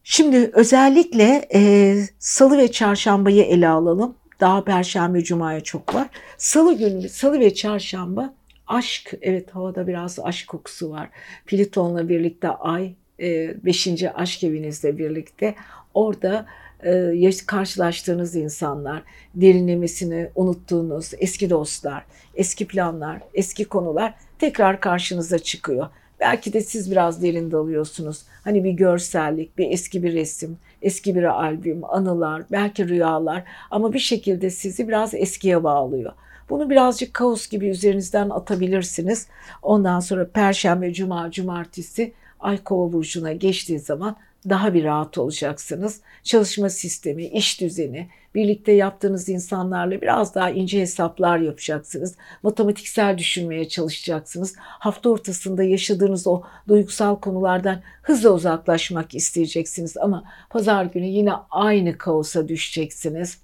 [0.04, 4.16] Şimdi özellikle e, salı ve çarşambayı ele alalım.
[4.40, 6.08] Daha perşembe, cumaya çok var.
[6.38, 8.34] Salı günü, salı ve çarşamba
[8.70, 11.10] aşk, evet havada biraz aşk kokusu var.
[11.46, 15.56] Plüton'la birlikte ay, e, beşinci aşk evinizle birlikte
[15.94, 16.46] orada
[16.86, 19.04] e, karşılaştığınız insanlar,
[19.36, 22.04] derinlemesini unuttuğunuz eski dostlar,
[22.36, 25.88] eski planlar, eski konular tekrar karşınıza çıkıyor.
[26.20, 28.24] Belki de siz biraz derin dalıyorsunuz.
[28.44, 34.00] Hani bir görsellik, bir eski bir resim, eski bir albüm, anılar, belki rüyalar ama bir
[34.00, 36.14] şekilde sizi biraz eskiye bağlıyor.
[36.50, 39.28] Bunu birazcık kaos gibi üzerinizden atabilirsiniz.
[39.62, 44.16] Ondan sonra perşembe, cuma, cumartesi ay kova burcuna geçtiği zaman
[44.50, 46.02] daha bir rahat olacaksınız.
[46.24, 52.16] Çalışma sistemi, iş düzeni, birlikte yaptığınız insanlarla biraz daha ince hesaplar yapacaksınız.
[52.44, 54.56] Matematiksel düşünmeye çalışacaksınız.
[54.58, 62.48] Hafta ortasında yaşadığınız o duygusal konulardan hızla uzaklaşmak isteyeceksiniz ama pazar günü yine aynı kaosa
[62.48, 63.38] düşeceksiniz.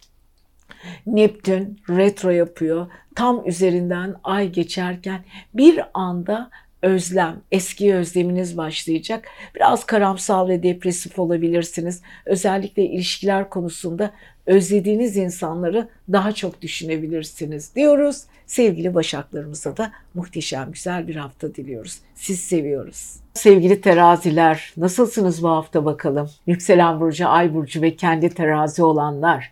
[1.08, 2.88] Neptün retro yapıyor.
[3.16, 6.50] Tam üzerinden ay geçerken bir anda
[6.86, 9.28] özlem, eski özleminiz başlayacak.
[9.56, 12.02] Biraz karamsal ve depresif olabilirsiniz.
[12.26, 14.12] Özellikle ilişkiler konusunda
[14.46, 18.24] özlediğiniz insanları daha çok düşünebilirsiniz diyoruz.
[18.46, 22.00] Sevgili Başaklarımıza da muhteşem güzel bir hafta diliyoruz.
[22.16, 23.14] Siz seviyoruz.
[23.34, 26.30] Sevgili teraziler nasılsınız bu hafta bakalım?
[26.48, 29.52] Yükselen burcu, ay burcu ve kendi terazi olanlar.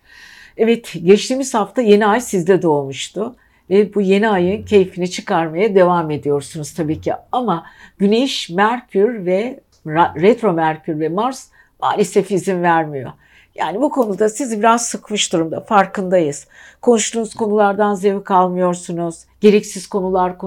[0.58, 3.36] Evet geçtiğimiz hafta yeni ay sizde doğmuştu
[3.70, 7.14] ve bu yeni ayın keyfini çıkarmaya devam ediyorsunuz tabii ki.
[7.32, 7.66] Ama
[7.98, 9.60] Güneş, Merkür ve
[9.96, 11.48] retro Merkür ve Mars
[11.82, 13.12] maalesef izin vermiyor.
[13.56, 16.48] Yani bu konuda sizi biraz sıkmış durumda farkındayız.
[16.82, 19.26] Konuştuğunuz konulardan zevk almıyorsunuz.
[19.42, 20.38] Gereksiz konular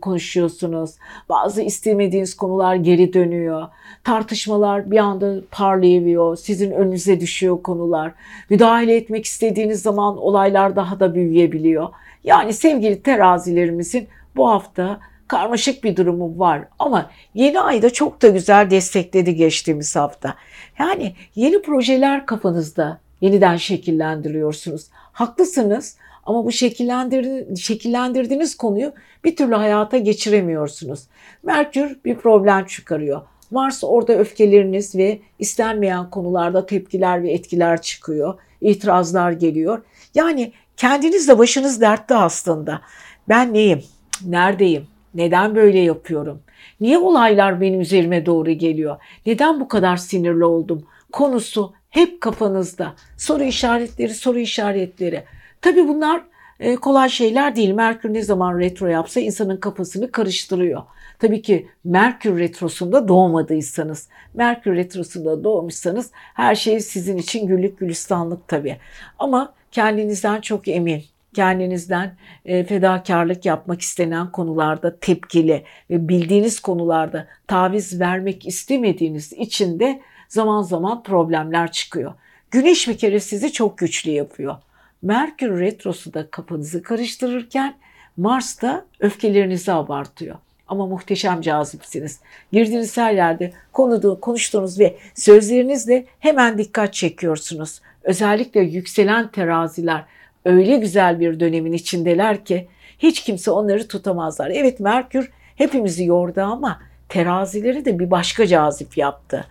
[0.00, 0.90] konuşuyorsunuz.
[1.28, 3.68] Bazı istemediğiniz konular geri dönüyor.
[4.04, 6.36] Tartışmalar bir anda parlayabiliyor.
[6.36, 8.12] Sizin önünüze düşüyor konular.
[8.50, 11.88] Müdahale etmek istediğiniz zaman olaylar daha da büyüyebiliyor.
[12.24, 18.70] Yani sevgili terazilerimizin bu hafta karmaşık bir durumu var ama yeni ayda çok da güzel
[18.70, 20.34] destekledi geçtiğimiz hafta.
[20.78, 24.86] Yani yeni projeler kafanızda yeniden şekillendiriyorsunuz.
[24.92, 28.92] Haklısınız ama bu şekillendir, şekillendirdiğiniz konuyu
[29.24, 31.00] bir türlü hayata geçiremiyorsunuz.
[31.42, 33.22] Merkür bir problem çıkarıyor.
[33.50, 38.38] Mars orada öfkeleriniz ve istenmeyen konularda tepkiler ve etkiler çıkıyor.
[38.60, 39.82] İtirazlar geliyor.
[40.14, 42.80] Yani kendinizle başınız dertte aslında.
[43.28, 43.82] Ben neyim?
[44.24, 44.86] Neredeyim?
[45.14, 46.42] Neden böyle yapıyorum?
[46.80, 48.96] Niye olaylar benim üzerime doğru geliyor?
[49.26, 50.86] Neden bu kadar sinirli oldum?
[51.12, 52.94] Konusu hep kafanızda.
[53.16, 55.24] Soru işaretleri, soru işaretleri.
[55.60, 56.22] Tabii bunlar
[56.60, 57.70] e, kolay şeyler değil.
[57.70, 60.82] Merkür ne zaman retro yapsa insanın kafasını karıştırıyor.
[61.18, 68.76] Tabii ki Merkür retrosunda doğmadıysanız, Merkür retrosunda doğmuşsanız her şey sizin için güllük gülistanlık tabii.
[69.18, 71.02] Ama kendinizden çok emin,
[71.34, 80.00] kendinizden e, fedakarlık yapmak istenen konularda tepkili ve bildiğiniz konularda taviz vermek istemediğiniz için de
[80.28, 82.12] zaman zaman problemler çıkıyor.
[82.50, 84.56] Güneş bir kere sizi çok güçlü yapıyor.
[85.02, 87.74] Merkür retrosu da kafanızı karıştırırken
[88.16, 90.36] Mars da öfkelerinizi abartıyor.
[90.68, 92.20] Ama muhteşem cazipsiniz.
[92.52, 97.80] Girdiğiniz her yerde konudu, konuştuğunuz ve sözlerinizle hemen dikkat çekiyorsunuz.
[98.02, 100.04] Özellikle yükselen teraziler
[100.44, 104.50] öyle güzel bir dönemin içindeler ki hiç kimse onları tutamazlar.
[104.54, 109.46] Evet Merkür hepimizi yordu ama terazileri de bir başka cazip yaptı.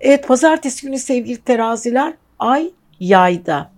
[0.00, 3.70] Evet pazartesi günü sevgili teraziler ay yayda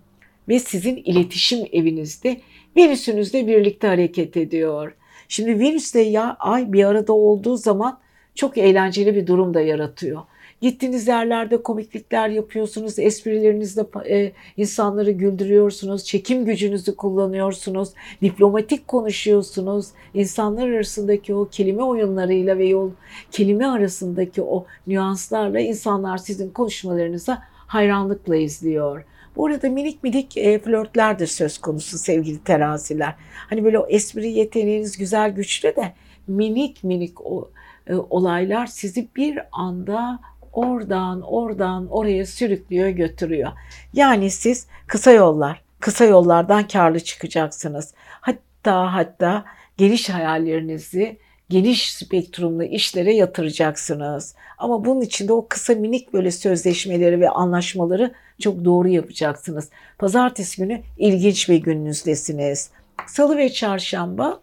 [0.48, 2.40] ve sizin iletişim evinizde
[2.76, 4.94] Venüs'ünüzle birlikte hareket ediyor.
[5.28, 7.98] Şimdi Venüs ile ya ay bir arada olduğu zaman
[8.34, 10.22] çok eğlenceli bir durum da yaratıyor.
[10.62, 17.88] Gittiğiniz yerlerde komiklikler yapıyorsunuz, esprilerinizle e, insanları güldürüyorsunuz, çekim gücünüzü kullanıyorsunuz,
[18.22, 19.86] diplomatik konuşuyorsunuz.
[20.14, 22.90] İnsanlar arasındaki o kelime oyunlarıyla ve yol
[23.30, 29.04] kelime arasındaki o nüanslarla insanlar sizin konuşmalarınıza hayranlıkla izliyor.
[29.36, 33.14] Bu arada minik minik e, flörtler de söz konusu sevgili teraziler.
[33.48, 35.92] Hani böyle o espri yeteneğiniz güzel güçlü de
[36.28, 37.50] minik minik o
[37.86, 40.20] e, olaylar sizi bir anda
[40.52, 43.52] oradan oradan oraya sürüklüyor götürüyor.
[43.92, 47.94] Yani siz kısa yollar, kısa yollardan karlı çıkacaksınız.
[48.20, 49.44] Hatta hatta
[49.76, 51.18] geniş hayallerinizi
[51.52, 54.34] geniş spektrumlu işlere yatıracaksınız.
[54.58, 59.68] Ama bunun için de o kısa minik böyle sözleşmeleri ve anlaşmaları çok doğru yapacaksınız.
[59.98, 62.70] Pazartesi günü ilginç bir gününüzdesiniz.
[63.06, 64.40] Salı ve çarşamba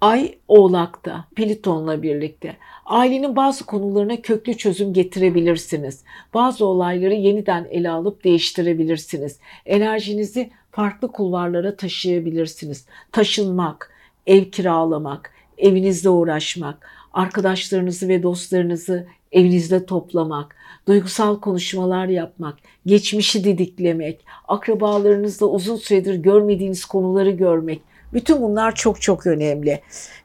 [0.00, 2.56] Ay Oğlak'ta Pliton'la birlikte
[2.90, 6.00] ailenin bazı konularına köklü çözüm getirebilirsiniz.
[6.34, 9.38] Bazı olayları yeniden ele alıp değiştirebilirsiniz.
[9.66, 12.86] Enerjinizi farklı kulvarlara taşıyabilirsiniz.
[13.12, 13.92] Taşınmak,
[14.26, 20.56] ev kiralamak, evinizde uğraşmak, arkadaşlarınızı ve dostlarınızı evinizde toplamak,
[20.88, 27.82] duygusal konuşmalar yapmak, geçmişi didiklemek, akrabalarınızla uzun süredir görmediğiniz konuları görmek,
[28.12, 29.80] bütün bunlar çok çok önemli.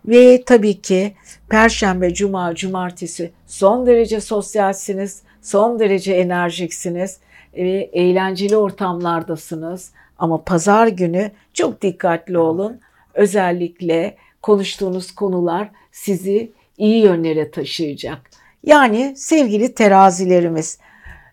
[0.05, 1.13] Ve tabii ki
[1.49, 5.21] Perşembe, Cuma, Cumartesi son derece sosyalsiniz.
[5.41, 7.19] Son derece enerjiksiniz
[7.55, 9.91] ve eğlenceli ortamlardasınız.
[10.17, 12.79] Ama pazar günü çok dikkatli olun.
[13.13, 18.29] Özellikle konuştuğunuz konular sizi iyi yönlere taşıyacak.
[18.63, 20.79] Yani sevgili terazilerimiz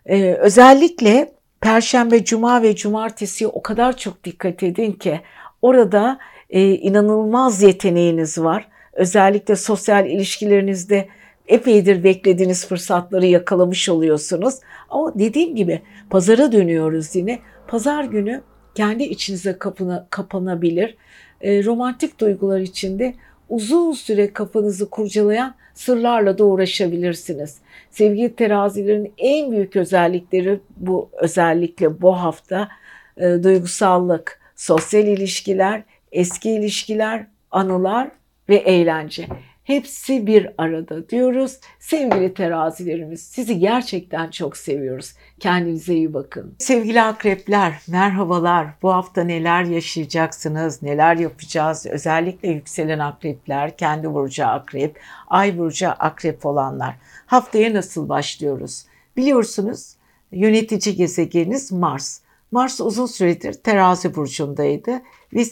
[0.05, 1.31] e, özellikle
[1.61, 5.21] Perşembe, Cuma ve Cumartesi o kadar çok dikkat edin ki
[5.61, 6.19] orada
[6.53, 8.67] e, inanılmaz yeteneğiniz var.
[8.93, 11.07] Özellikle sosyal ilişkilerinizde
[11.47, 14.55] epeydir beklediğiniz fırsatları yakalamış oluyorsunuz.
[14.89, 17.39] Ama dediğim gibi pazara dönüyoruz yine.
[17.67, 18.41] Pazar günü
[18.75, 20.97] kendi içinize kapına, kapanabilir.
[21.41, 23.13] E, romantik duygular içinde
[23.49, 27.57] uzun süre kafanızı kurcalayan sırlarla da uğraşabilirsiniz.
[27.91, 32.69] Sevgili terazilerin en büyük özellikleri bu özellikle bu hafta
[33.17, 35.83] e, duygusallık, sosyal ilişkiler,
[36.13, 38.11] eski ilişkiler, anılar
[38.49, 39.27] ve eğlence.
[39.63, 41.59] Hepsi bir arada diyoruz.
[41.79, 45.13] Sevgili terazilerimiz sizi gerçekten çok seviyoruz.
[45.39, 46.55] Kendinize iyi bakın.
[46.59, 48.67] Sevgili akrepler merhabalar.
[48.81, 50.81] Bu hafta neler yaşayacaksınız?
[50.81, 51.85] Neler yapacağız?
[51.85, 56.95] Özellikle yükselen akrepler, kendi burcu akrep, ay burcu akrep olanlar.
[57.25, 58.85] Haftaya nasıl başlıyoruz?
[59.17, 59.95] Biliyorsunuz
[60.31, 62.19] yönetici gezegeniniz Mars.
[62.51, 65.01] Mars uzun süredir terazi burcundaydı
[65.35, 65.43] ve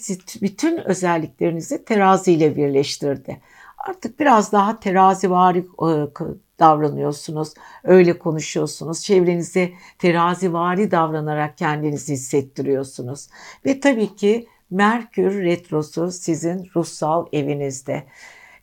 [0.41, 3.41] bütün özelliklerinizi terazi ile birleştirdi
[3.88, 5.89] artık biraz daha terazivari e,
[6.59, 7.53] davranıyorsunuz.
[7.84, 9.03] Öyle konuşuyorsunuz.
[9.03, 13.27] Çevrenize terazivari davranarak kendinizi hissettiriyorsunuz.
[13.65, 18.03] Ve tabii ki Merkür retrosu sizin ruhsal evinizde.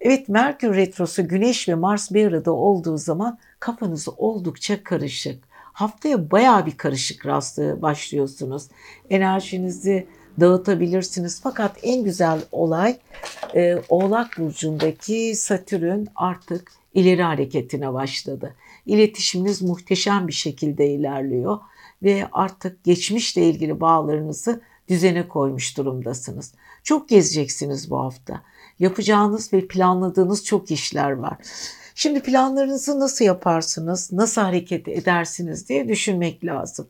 [0.01, 5.45] Evet Merkür retrosu Güneş ve Mars bir arada olduğu zaman kafanız oldukça karışık.
[5.53, 8.69] Haftaya baya bir karışık rastlığı başlıyorsunuz.
[9.11, 10.07] Enerjinizi
[10.41, 11.41] dağıtabilirsiniz.
[11.43, 12.97] Fakat en güzel olay
[13.55, 18.55] e, Oğlak Burcu'ndaki Satürn artık ileri hareketine başladı.
[18.87, 21.59] İletişiminiz muhteşem bir şekilde ilerliyor
[22.03, 26.55] ve artık geçmişle ilgili bağlarınızı düzene koymuş durumdasınız.
[26.83, 28.43] Çok gezeceksiniz bu hafta.
[28.79, 31.37] Yapacağınız ve planladığınız çok işler var.
[31.95, 36.89] Şimdi planlarınızı nasıl yaparsınız, nasıl hareket edersiniz diye düşünmek lazım.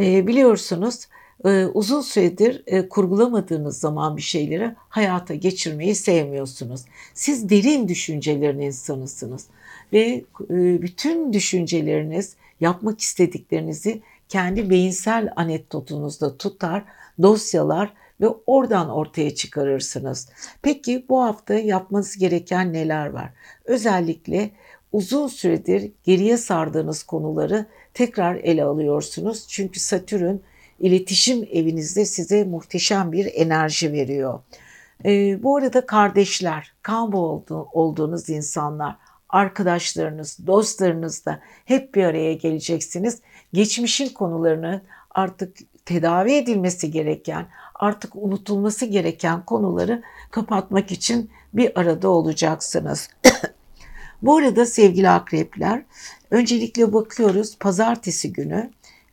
[0.00, 1.08] E, biliyorsunuz
[1.44, 6.84] e, uzun süredir e, kurgulamadığınız zaman bir şeyleri hayata geçirmeyi sevmiyorsunuz.
[7.14, 9.46] Siz derin düşüncelerin insanısınız
[9.92, 16.84] ve e, bütün düşünceleriniz, yapmak istediklerinizi kendi beyinsel anekdotunuzda tutar,
[17.22, 20.28] dosyalar ve oradan ortaya çıkarırsınız.
[20.62, 23.30] Peki bu hafta yapmanız gereken neler var?
[23.64, 24.50] Özellikle
[24.92, 29.46] uzun süredir geriye sardığınız konuları tekrar ele alıyorsunuz.
[29.48, 30.36] Çünkü Satürn
[30.80, 34.40] iletişim evinizde size muhteşem bir enerji veriyor.
[35.04, 38.96] E, bu arada kardeşler, kan oldu, olduğunuz insanlar,
[39.28, 43.20] arkadaşlarınız, dostlarınız da hep bir araya geleceksiniz.
[43.52, 53.08] Geçmişin konularını artık tedavi edilmesi gereken, artık unutulması gereken konuları kapatmak için bir arada olacaksınız.
[54.22, 55.82] Bu arada sevgili akrepler,
[56.30, 58.70] öncelikle bakıyoruz pazartesi günü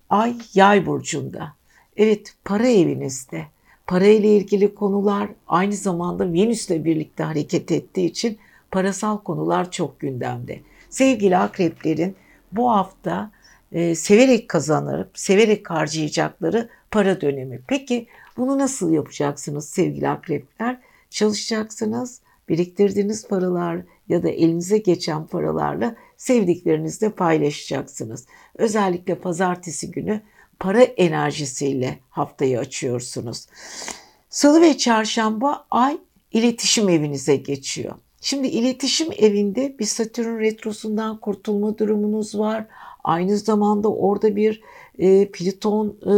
[0.09, 1.56] Ay Yay burcunda.
[1.97, 3.45] Evet para evinizde.
[3.87, 8.37] Para ile ilgili konular aynı zamanda Venüs'le birlikte hareket ettiği için
[8.71, 10.59] parasal konular çok gündemde.
[10.89, 12.15] Sevgili akreplerin
[12.51, 13.31] bu hafta
[13.71, 17.61] e, severek kazanıp severek harcayacakları para dönemi.
[17.67, 20.79] Peki bunu nasıl yapacaksınız sevgili akrepler?
[21.09, 28.25] Çalışacaksınız, biriktirdiğiniz paralar ya da elinize geçen paralarla sevdiklerinizle paylaşacaksınız.
[28.55, 30.21] Özellikle pazartesi günü
[30.59, 33.47] para enerjisiyle haftayı açıyorsunuz.
[34.29, 35.97] Salı ve çarşamba ay
[36.31, 37.95] iletişim evinize geçiyor.
[38.21, 42.65] Şimdi iletişim evinde bir Satürn retrosundan kurtulma durumunuz var.
[43.03, 44.61] Aynı zamanda orada bir
[44.99, 46.13] e, Plüton e,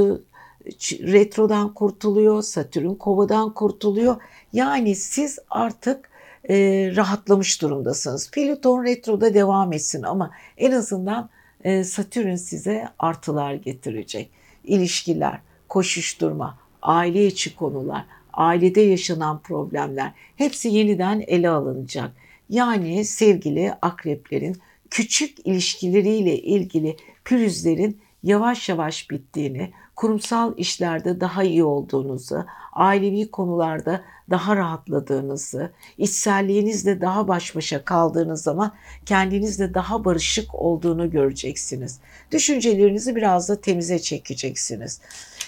[1.12, 4.16] retrodan kurtuluyor, Satürn kovadan kurtuluyor.
[4.54, 6.10] Yani siz artık
[6.50, 6.56] e,
[6.96, 8.32] rahatlamış durumdasınız.
[8.32, 11.30] Plüton retroda devam etsin ama en azından
[11.66, 14.30] Satürn size artılar getirecek.
[14.64, 22.12] İlişkiler, koşuşturma, aile içi konular, ailede yaşanan problemler hepsi yeniden ele alınacak.
[22.50, 24.58] Yani sevgili akreplerin
[24.90, 34.56] küçük ilişkileriyle ilgili pürüzlerin yavaş yavaş bittiğini, kurumsal işlerde daha iyi olduğunuzu, ailevi konularda daha
[34.56, 38.72] rahatladığınızı, içselliğinizle daha baş başa kaldığınız zaman
[39.06, 42.00] kendinizle daha barışık olduğunu göreceksiniz.
[42.32, 45.02] Düşüncelerinizi biraz da temize çekeceksiniz.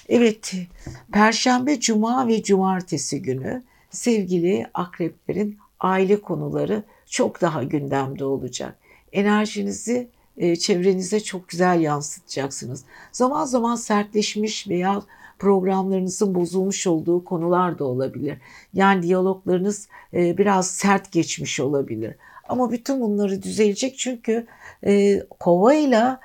[0.10, 0.54] Evet,
[1.14, 8.78] Perşembe, Cuma ve Cumartesi günü sevgili akreplerin aile konuları çok daha gündemde olacak.
[9.14, 12.84] Enerjinizi e, çevrenize çok güzel yansıtacaksınız.
[13.12, 15.02] Zaman zaman sertleşmiş veya
[15.42, 18.38] programlarınızın bozulmuş olduğu konular da olabilir.
[18.74, 22.16] Yani diyaloglarınız e, biraz sert geçmiş olabilir.
[22.50, 24.48] Ama bütün bunları düzelecek çünkü
[24.86, 26.18] e, kova ile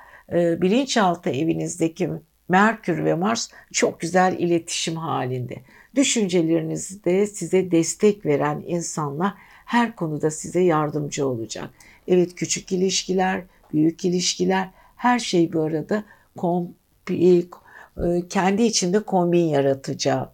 [0.61, 2.09] bilinçaltı evinizdeki
[2.49, 5.55] Merkür ve Mars çok güzel iletişim halinde.
[5.95, 9.33] Düşüncelerinizde size destek veren insanlar
[9.65, 11.69] her konuda size yardımcı olacak.
[12.07, 13.41] Evet küçük ilişkiler,
[13.73, 16.03] büyük ilişkiler her şey bu arada
[16.37, 16.69] kom
[17.09, 17.43] e,
[18.29, 20.29] kendi içinde kombin yaratacak.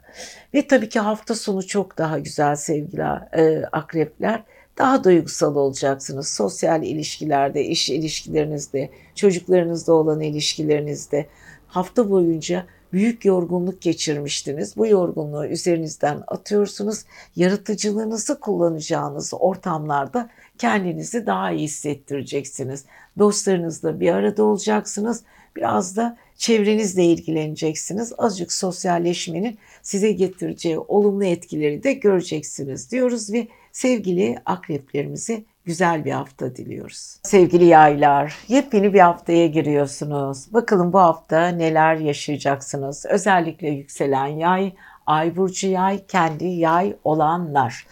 [0.54, 3.02] Ve tabii ki hafta sonu çok daha güzel sevgili
[3.38, 4.44] e, akrepler.
[4.78, 6.28] Daha duygusal olacaksınız.
[6.28, 11.26] Sosyal ilişkilerde, iş ilişkilerinizde, çocuklarınızla olan ilişkilerinizde.
[11.68, 14.78] Hafta boyunca büyük yorgunluk geçirmiştiniz.
[14.78, 17.04] Bu yorgunluğu üzerinizden atıyorsunuz.
[17.36, 22.86] Yaratıcılığınızı kullanacağınız ortamlarda kendinizi daha iyi hissettireceksiniz.
[23.20, 25.24] Dostlarınızla bir arada olacaksınız.
[25.56, 28.14] Biraz da çevrenizle ilgileneceksiniz.
[28.18, 36.56] Azıcık sosyalleşmenin size getireceği olumlu etkileri de göreceksiniz diyoruz ve sevgili akreplerimizi güzel bir hafta
[36.56, 37.20] diliyoruz.
[37.24, 40.54] Sevgili yaylar, yepyeni bir haftaya giriyorsunuz.
[40.54, 43.06] Bakalım bu hafta neler yaşayacaksınız?
[43.06, 44.74] Özellikle yükselen yay,
[45.06, 47.88] ay burcu yay, kendi yay olanlar.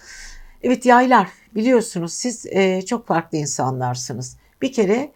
[0.63, 4.37] Evet yaylar, biliyorsunuz siz e, çok farklı insanlarsınız.
[4.61, 5.11] Bir kere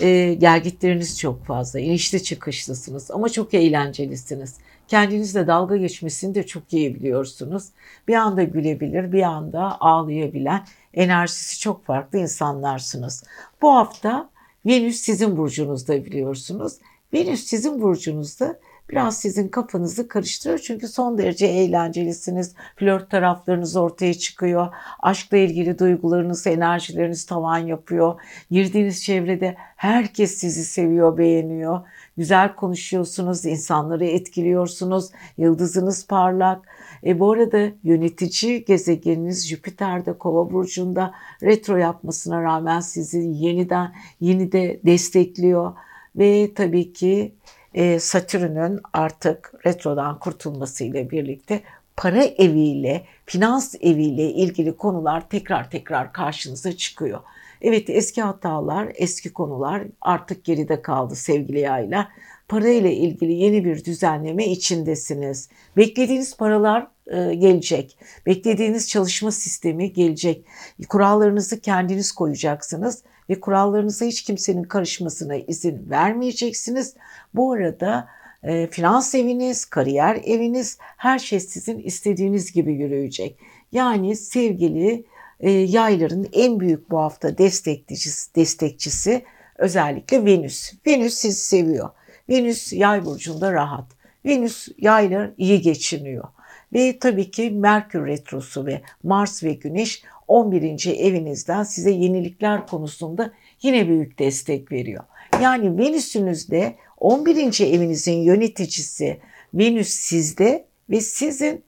[0.00, 4.56] e, gelgitleriniz çok fazla, inişli çıkışlısınız ama çok eğlencelisiniz.
[4.88, 7.64] Kendinizle dalga geçmesini de çok iyi biliyorsunuz.
[8.08, 13.24] Bir anda gülebilir, bir anda ağlayabilen, enerjisi çok farklı insanlarsınız.
[13.62, 14.30] Bu hafta
[14.66, 16.72] Venüs sizin burcunuzda biliyorsunuz.
[17.14, 18.60] Venüs sizin burcunuzda
[18.90, 20.58] biraz sizin kafanızı karıştırıyor.
[20.58, 22.54] Çünkü son derece eğlencelisiniz.
[22.76, 24.68] Flört taraflarınız ortaya çıkıyor.
[25.00, 28.20] Aşkla ilgili duygularınız, enerjileriniz tavan yapıyor.
[28.50, 31.80] Girdiğiniz çevrede herkes sizi seviyor, beğeniyor.
[32.16, 35.10] Güzel konuşuyorsunuz, insanları etkiliyorsunuz.
[35.38, 36.68] Yıldızınız parlak.
[37.06, 44.80] E bu arada yönetici gezegeniniz Jüpiter'de Kova burcunda retro yapmasına rağmen sizi yeniden yeni de
[44.84, 45.72] destekliyor
[46.16, 47.34] ve tabii ki
[47.74, 51.62] e, Satürn'ün artık retrodan kurtulmasıyla birlikte
[51.96, 57.20] para eviyle, finans eviyle ilgili konular tekrar tekrar karşınıza çıkıyor.
[57.62, 62.08] Evet eski hatalar, eski konular artık geride kaldı sevgili yaylar.
[62.48, 65.48] Para ile ilgili yeni bir düzenleme içindesiniz.
[65.76, 67.98] Beklediğiniz paralar e, gelecek.
[68.26, 70.44] Beklediğiniz çalışma sistemi gelecek.
[70.88, 76.94] Kurallarınızı kendiniz koyacaksınız ve kurallarınıza hiç kimsenin karışmasına izin vermeyeceksiniz.
[77.34, 78.08] Bu arada
[78.42, 83.36] e, finans eviniz, kariyer eviniz her şey sizin istediğiniz gibi yürüyecek.
[83.72, 85.04] Yani sevgili
[85.40, 89.24] e, yayların en büyük bu hafta destekçisi, destekçisi
[89.58, 90.72] özellikle Venüs.
[90.86, 91.90] Venüs sizi seviyor.
[92.28, 93.84] Venüs yay burcunda rahat.
[94.24, 96.28] Venüs yaylar iyi geçiniyor.
[96.72, 100.86] Ve tabii ki Merkür Retrosu ve Mars ve Güneş 11.
[100.86, 105.04] evinizden size yenilikler konusunda yine büyük destek veriyor.
[105.42, 107.60] Yani Venüs'ünüzde 11.
[107.60, 109.20] evinizin yöneticisi
[109.54, 111.64] Venüs sizde ve sizin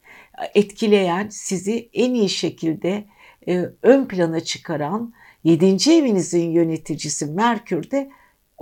[0.54, 3.04] etkileyen, sizi en iyi şekilde
[3.48, 5.12] e, ön plana çıkaran
[5.44, 5.66] 7.
[5.92, 8.10] evinizin yöneticisi Merkür de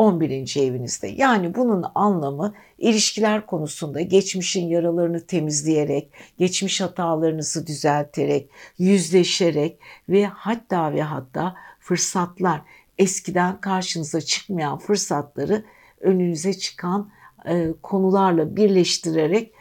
[0.01, 0.57] 11.
[0.57, 1.09] evinizde.
[1.09, 9.79] Yani bunun anlamı ilişkiler konusunda geçmişin yaralarını temizleyerek, geçmiş hatalarınızı düzelterek, yüzleşerek
[10.09, 12.61] ve hatta ve hatta fırsatlar,
[12.99, 15.65] eskiden karşınıza çıkmayan fırsatları
[16.01, 17.11] önünüze çıkan
[17.49, 19.53] e, konularla birleştirerek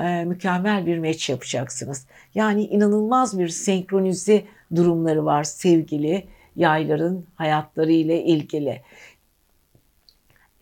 [0.00, 2.06] e, mükemmel bir meç yapacaksınız.
[2.34, 4.44] Yani inanılmaz bir senkronize
[4.74, 8.82] durumları var sevgili yayların hayatları ile ilgili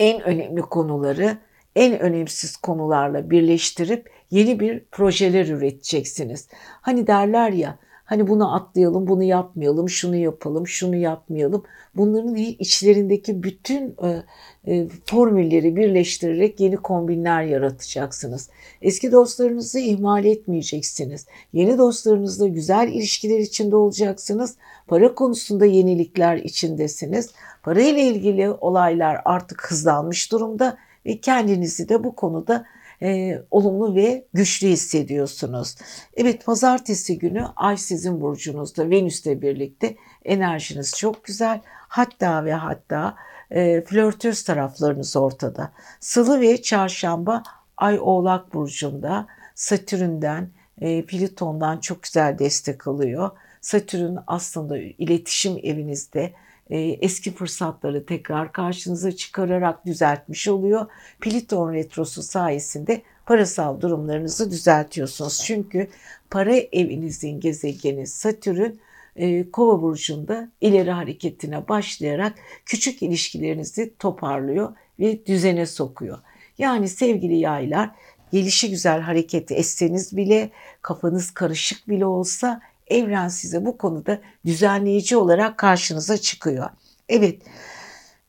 [0.01, 1.39] en önemli konuları
[1.77, 6.49] en önemsiz konularla birleştirip yeni bir projeler üreteceksiniz.
[6.81, 11.65] Hani derler ya hani bunu atlayalım, bunu yapmayalım, şunu yapalım, şunu yapmayalım.
[11.97, 14.23] Bunların içlerindeki bütün e,
[14.67, 18.51] e, formülleri birleştirerek yeni kombinler yaratacaksınız.
[18.83, 21.27] Eski dostlarınızı ihmal etmeyeceksiniz.
[21.53, 24.57] Yeni dostlarınızla güzel ilişkiler içinde olacaksınız.
[24.87, 27.31] Para konusunda yenilikler içindesiniz.
[27.63, 30.77] Para ile ilgili olaylar artık hızlanmış durumda
[31.07, 32.65] ve kendinizi de bu konuda
[33.03, 35.77] e, olumlu ve güçlü hissediyorsunuz.
[36.17, 41.61] Evet pazartesi günü Ay sizin burcunuzda Venüs'le birlikte enerjiniz çok güzel.
[41.89, 43.15] Hatta ve hatta
[43.51, 45.73] e, flörtöz taraflarınız ortada.
[46.01, 47.43] Salı ve çarşamba
[47.77, 53.31] Ay Oğlak Burcu'nda Satürn'den, e, Plüton'dan çok güzel destek alıyor.
[53.61, 56.33] Satürn aslında iletişim evinizde
[56.71, 60.87] eski fırsatları tekrar karşınıza çıkararak düzeltmiş oluyor.
[61.21, 65.43] Pliton retrosu sayesinde parasal durumlarınızı düzeltiyorsunuz.
[65.45, 65.89] Çünkü
[66.31, 68.73] para evinizin gezegeni Satürn
[69.17, 72.35] e, Kova burcunda ileri hareketine başlayarak
[72.67, 76.19] küçük ilişkilerinizi toparlıyor ve düzene sokuyor.
[76.59, 77.91] Yani sevgili yaylar
[78.33, 80.51] gelişi güzel hareketi etseniz bile
[80.83, 86.71] kafanız karışık bile olsa evren size bu konuda düzenleyici olarak karşınıza çıkıyor.
[87.09, 87.43] Evet.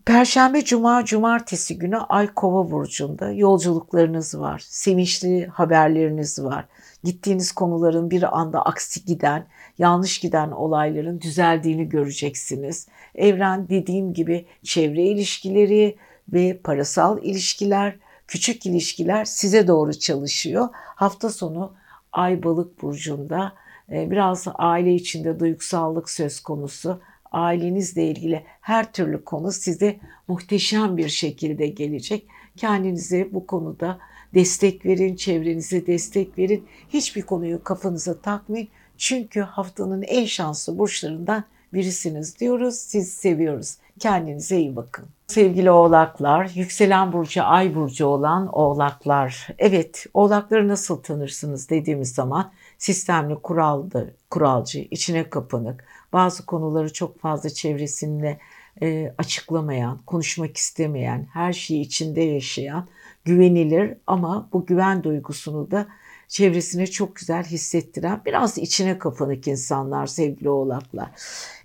[0.05, 4.63] Perşembe, cuma, cumartesi günü Ay Kova burcunda yolculuklarınız var.
[4.65, 6.65] Sevinçli haberleriniz var.
[7.03, 9.47] Gittiğiniz konuların bir anda aksi giden,
[9.77, 12.87] yanlış giden olayların düzeldiğini göreceksiniz.
[13.15, 15.97] Evren dediğim gibi çevre ilişkileri
[16.33, 17.95] ve parasal ilişkiler,
[18.27, 20.67] küçük ilişkiler size doğru çalışıyor.
[20.73, 21.73] Hafta sonu
[22.11, 23.53] Ay Balık burcunda
[23.89, 27.01] biraz aile içinde duygusallık söz konusu.
[27.31, 32.27] Ailenizle ilgili her türlü konu size muhteşem bir şekilde gelecek.
[32.57, 33.97] Kendinize bu konuda
[34.33, 36.65] destek verin, çevrenize destek verin.
[36.89, 38.67] Hiçbir konuyu kafanıza takmayın.
[38.97, 42.75] Çünkü haftanın en şanslı burçlarından birisiniz diyoruz.
[42.75, 43.77] Siz seviyoruz.
[43.99, 45.05] Kendinize iyi bakın.
[45.27, 49.47] Sevgili oğlaklar, yükselen burcu, ay burcu olan oğlaklar.
[49.57, 57.49] Evet, oğlakları nasıl tanırsınız dediğimiz zaman sistemli, kuraldı, kuralcı, içine kapanık, bazı konuları çok fazla
[57.49, 58.39] çevresinde
[58.81, 62.87] e, açıklamayan, konuşmak istemeyen, her şeyi içinde yaşayan,
[63.25, 65.87] güvenilir ama bu güven duygusunu da
[66.27, 71.09] çevresine çok güzel hissettiren biraz içine kapanık insanlar sevgili oğlaklar.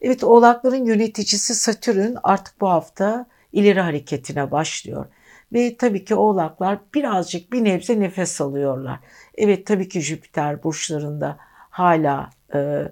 [0.01, 5.07] Evet oğlakların yöneticisi Satürn artık bu hafta ileri hareketine başlıyor.
[5.53, 9.01] Ve tabii ki oğlaklar birazcık bir nebze nefes alıyorlar.
[9.35, 11.39] Evet tabii ki Jüpiter burçlarında
[11.71, 12.89] hala e,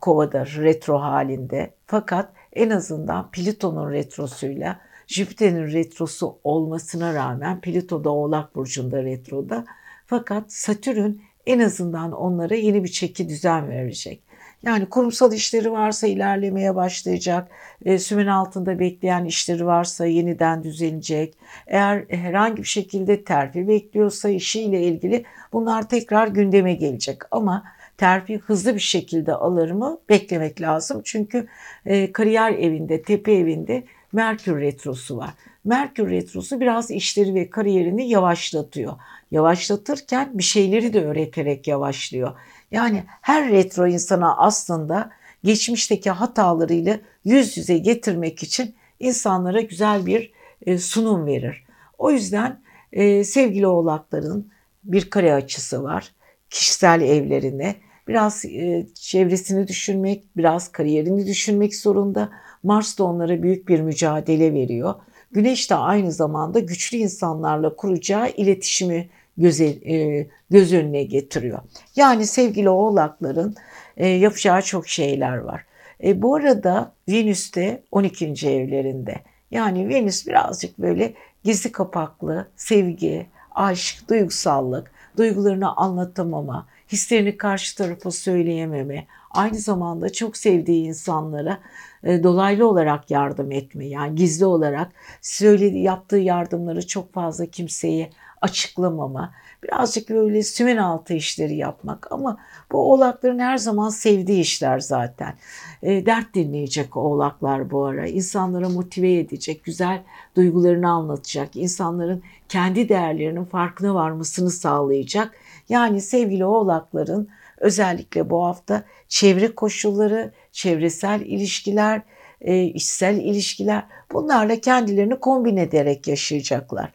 [0.00, 1.74] kovada retro halinde.
[1.86, 9.64] Fakat en azından Plüton'un retrosuyla Jüpiter'in retrosu olmasına rağmen Plüto da Oğlak Burcu'nda retroda.
[10.06, 11.12] Fakat Satürn
[11.46, 14.22] en azından onlara yeni bir çeki düzen verecek.
[14.62, 17.48] Yani kurumsal işleri varsa ilerlemeye başlayacak.
[17.84, 21.34] E, sümen altında bekleyen işleri varsa yeniden düzelecek.
[21.66, 27.18] Eğer herhangi bir şekilde terfi bekliyorsa işiyle ilgili bunlar tekrar gündeme gelecek.
[27.30, 27.64] Ama
[27.96, 31.02] terfi hızlı bir şekilde alır mı beklemek lazım.
[31.04, 31.46] Çünkü
[31.86, 35.30] e, kariyer evinde, tepe evinde Merkür Retrosu var.
[35.64, 38.92] Merkür Retrosu biraz işleri ve kariyerini yavaşlatıyor.
[39.30, 42.32] Yavaşlatırken bir şeyleri de öğreterek yavaşlıyor.
[42.70, 45.10] Yani her retro insana aslında
[45.44, 50.32] geçmişteki hatalarıyla yüz yüze getirmek için insanlara güzel bir
[50.66, 51.64] e, sunum verir.
[51.98, 52.60] O yüzden
[52.92, 54.50] e, sevgili oğlakların
[54.84, 56.12] bir kare açısı var.
[56.50, 57.76] Kişisel evlerine
[58.08, 62.30] biraz e, çevresini düşünmek, biraz kariyerini düşünmek zorunda.
[62.62, 64.94] Mars da onlara büyük bir mücadele veriyor.
[65.32, 69.08] Güneş de aynı zamanda güçlü insanlarla kuracağı iletişimi
[69.40, 71.58] göze, e, göz önüne getiriyor.
[71.96, 73.54] Yani sevgili oğlakların
[73.96, 75.64] e, yapacağı çok şeyler var.
[76.04, 78.26] E, bu arada Venüs de 12.
[78.48, 79.14] evlerinde.
[79.50, 81.14] Yani Venüs birazcık böyle
[81.44, 90.86] gizli kapaklı, sevgi, aşk, duygusallık, duygularını anlatamama, hislerini karşı tarafa söyleyememe, aynı zamanda çok sevdiği
[90.86, 91.58] insanlara
[92.04, 98.10] e, dolaylı olarak yardım etme, yani gizli olarak söylediği, yaptığı yardımları çok fazla kimseye
[98.40, 99.32] açıklamama,
[99.62, 102.38] birazcık böyle sümen altı işleri yapmak ama
[102.72, 105.34] bu oğlakların her zaman sevdiği işler zaten.
[105.82, 108.06] E, dert dinleyecek oğlaklar bu ara.
[108.06, 110.02] İnsanlara motive edecek, güzel
[110.36, 115.32] duygularını anlatacak, insanların kendi değerlerinin farkına varmasını sağlayacak.
[115.68, 117.28] Yani sevgili oğlakların
[117.58, 122.02] özellikle bu hafta çevre koşulları, çevresel ilişkiler,
[122.40, 126.92] e, içsel ilişkiler bunlarla kendilerini kombin ederek yaşayacaklar.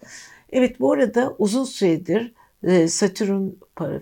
[0.50, 2.34] Evet bu arada uzun süredir
[2.64, 3.50] e, Satürn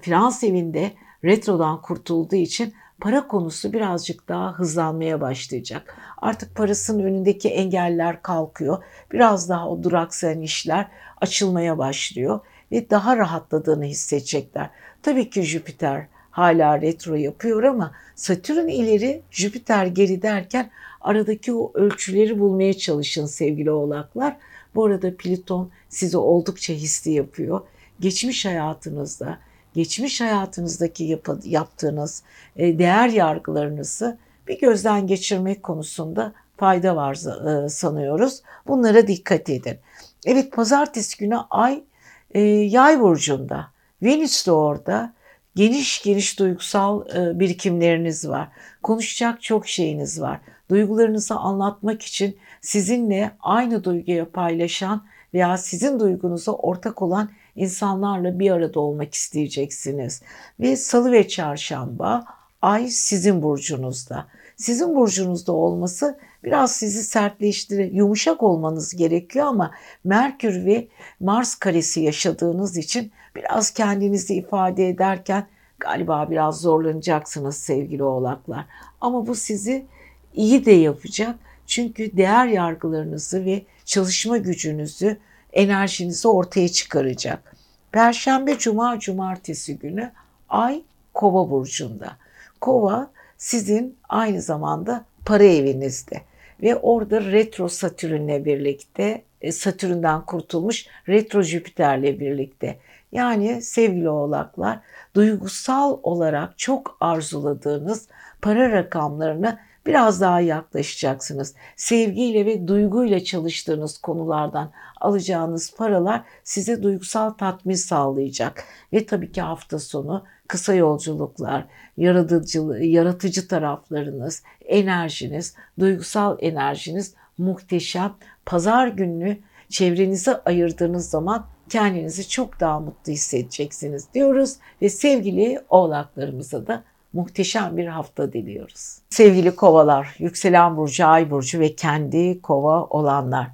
[0.01, 0.91] finans evinde
[1.23, 5.97] retrodan kurtulduğu için para konusu birazcık daha hızlanmaya başlayacak.
[6.17, 8.83] Artık parasının önündeki engeller kalkıyor.
[9.11, 10.87] Biraz daha o duraksayan işler
[11.21, 12.39] açılmaya başlıyor
[12.71, 14.69] ve daha rahatladığını hissedecekler.
[15.01, 20.69] Tabii ki Jüpiter hala retro yapıyor ama Satürn ileri, Jüpiter geri derken
[21.01, 24.37] aradaki o ölçüleri bulmaya çalışın sevgili oğlaklar.
[24.75, 27.61] Bu arada Plüton sizi oldukça hisli yapıyor.
[27.99, 29.39] Geçmiş hayatınızda,
[29.73, 32.23] geçmiş hayatınızdaki yap yaptığınız
[32.55, 34.17] e, değer yargılarınızı
[34.47, 38.41] bir gözden geçirmek konusunda fayda var e, sanıyoruz.
[38.67, 39.77] Bunlara dikkat edin.
[40.25, 41.83] Evet pazartesi günü ay
[42.31, 43.67] e, yay burcunda.
[44.03, 45.13] Venüs de orada.
[45.55, 47.05] Geniş geniş duygusal
[47.39, 48.47] birikimleriniz var.
[48.83, 50.39] Konuşacak çok şeyiniz var.
[50.73, 58.79] Duygularınızı anlatmak için sizinle aynı duyguyu paylaşan veya sizin duygunuza ortak olan insanlarla bir arada
[58.79, 60.21] olmak isteyeceksiniz.
[60.59, 62.25] Ve salı ve çarşamba
[62.61, 64.27] ay sizin burcunuzda.
[64.55, 67.91] Sizin burcunuzda olması biraz sizi sertleştirir.
[67.91, 69.71] Yumuşak olmanız gerekiyor ama
[70.03, 70.87] Merkür ve
[71.19, 75.47] Mars karesi yaşadığınız için biraz kendinizi ifade ederken
[75.79, 78.65] galiba biraz zorlanacaksınız sevgili oğlaklar.
[79.01, 79.85] Ama bu sizi
[80.33, 81.35] iyi de yapacak.
[81.67, 85.17] Çünkü değer yargılarınızı ve çalışma gücünüzü,
[85.53, 87.55] enerjinizi ortaya çıkaracak.
[87.91, 90.11] Perşembe, cuma, cumartesi günü
[90.49, 90.81] Ay
[91.13, 92.17] Kova burcunda.
[92.61, 96.21] Kova sizin aynı zamanda para evinizde
[96.61, 102.77] ve orada retro Satürn'le birlikte e, Satürn'den kurtulmuş retro Jüpiter'le birlikte.
[103.11, 104.79] Yani sevgili oğlaklar
[105.15, 108.07] duygusal olarak çok arzuladığınız
[108.41, 111.55] para rakamlarını biraz daha yaklaşacaksınız.
[111.75, 114.71] Sevgiyle ve duyguyla çalıştığınız konulardan
[115.01, 118.63] alacağınız paralar size duygusal tatmin sağlayacak.
[118.93, 121.65] Ve tabii ki hafta sonu kısa yolculuklar,
[121.97, 128.13] yaratıcı, yaratıcı taraflarınız, enerjiniz, duygusal enerjiniz muhteşem.
[128.45, 129.37] Pazar gününü
[129.69, 136.83] çevrenize ayırdığınız zaman kendinizi çok daha mutlu hissedeceksiniz diyoruz ve sevgili oğlaklarımıza da
[137.13, 138.97] muhteşem bir hafta diliyoruz.
[139.09, 143.47] Sevgili kovalar, yükselen burcu, ay burcu ve kendi kova olanlar.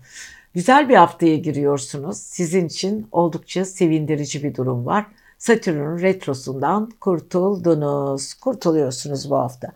[0.54, 2.18] Güzel bir haftaya giriyorsunuz.
[2.18, 5.06] Sizin için oldukça sevindirici bir durum var.
[5.38, 8.34] Satürn'ün retrosundan kurtuldunuz.
[8.34, 9.72] Kurtuluyorsunuz bu hafta.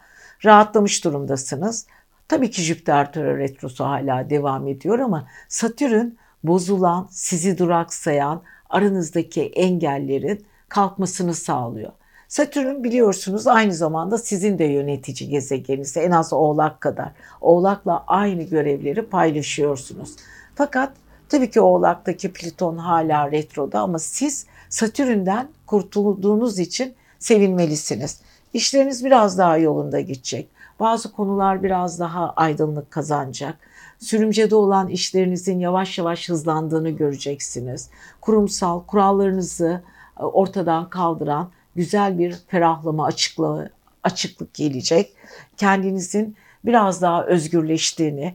[0.46, 1.88] Rahatlamış durumdasınız.
[2.28, 6.08] Tabii ki Jüpiter retrosu hala devam ediyor ama Satürn
[6.44, 11.92] bozulan, sizi duraksayan, aranızdaki engellerin kalkmasını sağlıyor.
[12.34, 17.12] Satürn biliyorsunuz aynı zamanda sizin de yönetici gezegeniniz en az Oğlak kadar.
[17.42, 20.16] Oğlak'la aynı görevleri paylaşıyorsunuz.
[20.56, 20.94] Fakat
[21.30, 28.22] tabii ki Oğlak'taki Plüton hala retroda ama siz Satürn'den kurtulduğunuz için sevinmelisiniz.
[28.54, 30.50] İşleriniz biraz daha yolunda gidecek.
[30.80, 33.56] Bazı konular biraz daha aydınlık kazanacak.
[34.00, 37.90] Sürümcede olan işlerinizin yavaş yavaş hızlandığını göreceksiniz.
[38.22, 39.82] Kurumsal kurallarınızı
[40.20, 43.70] e, ortadan kaldıran güzel bir ferahlama açıklığı,
[44.04, 45.14] açıklık gelecek.
[45.58, 48.34] Kendinizin biraz daha özgürleştiğini,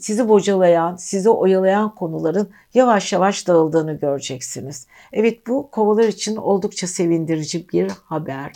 [0.00, 4.86] sizi bocalayan, sizi oyalayan konuların yavaş yavaş dağıldığını göreceksiniz.
[5.12, 8.52] Evet bu kovalar için oldukça sevindirici bir haber.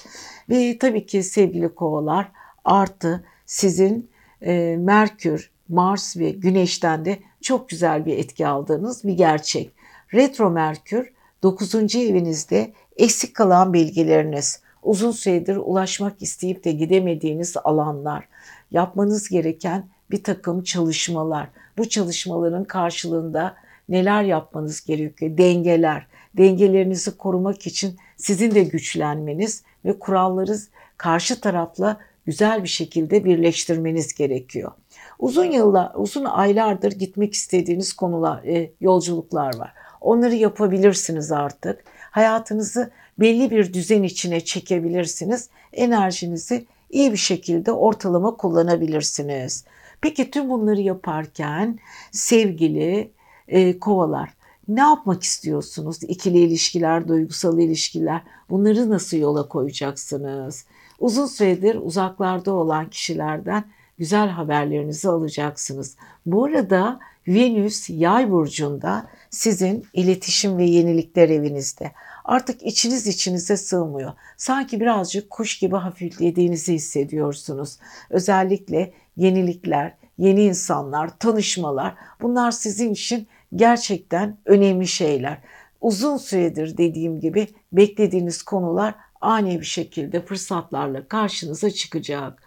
[0.48, 2.28] Ve tabii ki sevgili kovalar
[2.64, 4.10] artı sizin
[4.42, 9.72] e, Merkür, Mars ve Güneş'ten de çok güzel bir etki aldığınız bir gerçek.
[10.14, 11.12] Retro Merkür
[11.42, 11.74] 9.
[11.96, 18.28] evinizde eksik kalan bilgileriniz, uzun süredir ulaşmak isteyip de gidemediğiniz alanlar,
[18.70, 21.48] yapmanız gereken bir takım çalışmalar.
[21.78, 23.56] Bu çalışmaların karşılığında
[23.88, 25.38] neler yapmanız gerekiyor?
[25.38, 26.06] Dengeler.
[26.36, 30.56] Dengelerinizi korumak için sizin de güçlenmeniz ve kuralları
[30.96, 34.72] karşı tarafla güzel bir şekilde birleştirmeniz gerekiyor.
[35.18, 39.72] Uzun yıllar, uzun aylardır gitmek istediğiniz konular, e, yolculuklar var.
[40.00, 41.84] Onları yapabilirsiniz artık.
[42.10, 42.90] Hayatınızı
[43.20, 45.48] belli bir düzen içine çekebilirsiniz.
[45.72, 49.64] Enerjinizi iyi bir şekilde ortalama kullanabilirsiniz.
[50.00, 51.78] Peki tüm bunları yaparken
[52.12, 53.10] sevgili
[53.48, 54.30] e, kovalar
[54.68, 56.02] ne yapmak istiyorsunuz?
[56.02, 60.64] İkili ilişkiler, duygusal ilişkiler bunları nasıl yola koyacaksınız?
[60.98, 63.64] Uzun süredir uzaklarda olan kişilerden
[63.98, 65.96] güzel haberlerinizi alacaksınız.
[66.26, 71.92] Bu arada Venüs yay burcunda sizin iletişim ve yenilikler evinizde.
[72.24, 74.12] Artık içiniz içinize sığmıyor.
[74.36, 77.78] Sanki birazcık kuş gibi hafiflediğinizi hissediyorsunuz.
[78.10, 85.38] Özellikle yenilikler, yeni insanlar, tanışmalar bunlar sizin için gerçekten önemli şeyler.
[85.80, 92.42] Uzun süredir dediğim gibi beklediğiniz konular ani bir şekilde fırsatlarla karşınıza çıkacak.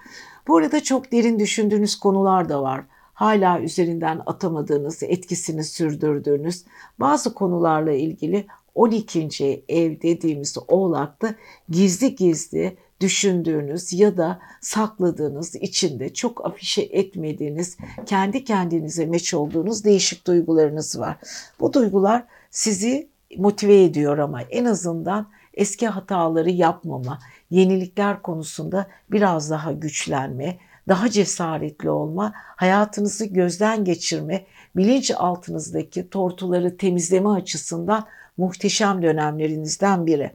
[0.47, 2.83] Bu arada çok derin düşündüğünüz konular da var.
[3.23, 6.65] Hala üzerinden atamadığınız, etkisini sürdürdüğünüz
[6.99, 8.45] bazı konularla ilgili
[8.75, 9.63] 12.
[9.69, 11.35] ev dediğimiz oğlakta
[11.69, 20.27] gizli gizli düşündüğünüz ya da sakladığınız içinde çok afişe etmediğiniz kendi kendinize meç olduğunuz değişik
[20.27, 21.17] duygularınız var.
[21.59, 23.07] Bu duygular sizi
[23.37, 27.19] motive ediyor ama en azından eski hataları yapmama,
[27.49, 30.57] yenilikler konusunda biraz daha güçlenme,
[30.87, 38.05] daha cesaretli olma, hayatınızı gözden geçirme, bilinç altınızdaki tortuları temizleme açısından
[38.37, 40.31] muhteşem dönemlerinizden biri.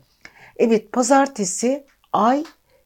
[0.57, 2.45] Evet pazartesi ay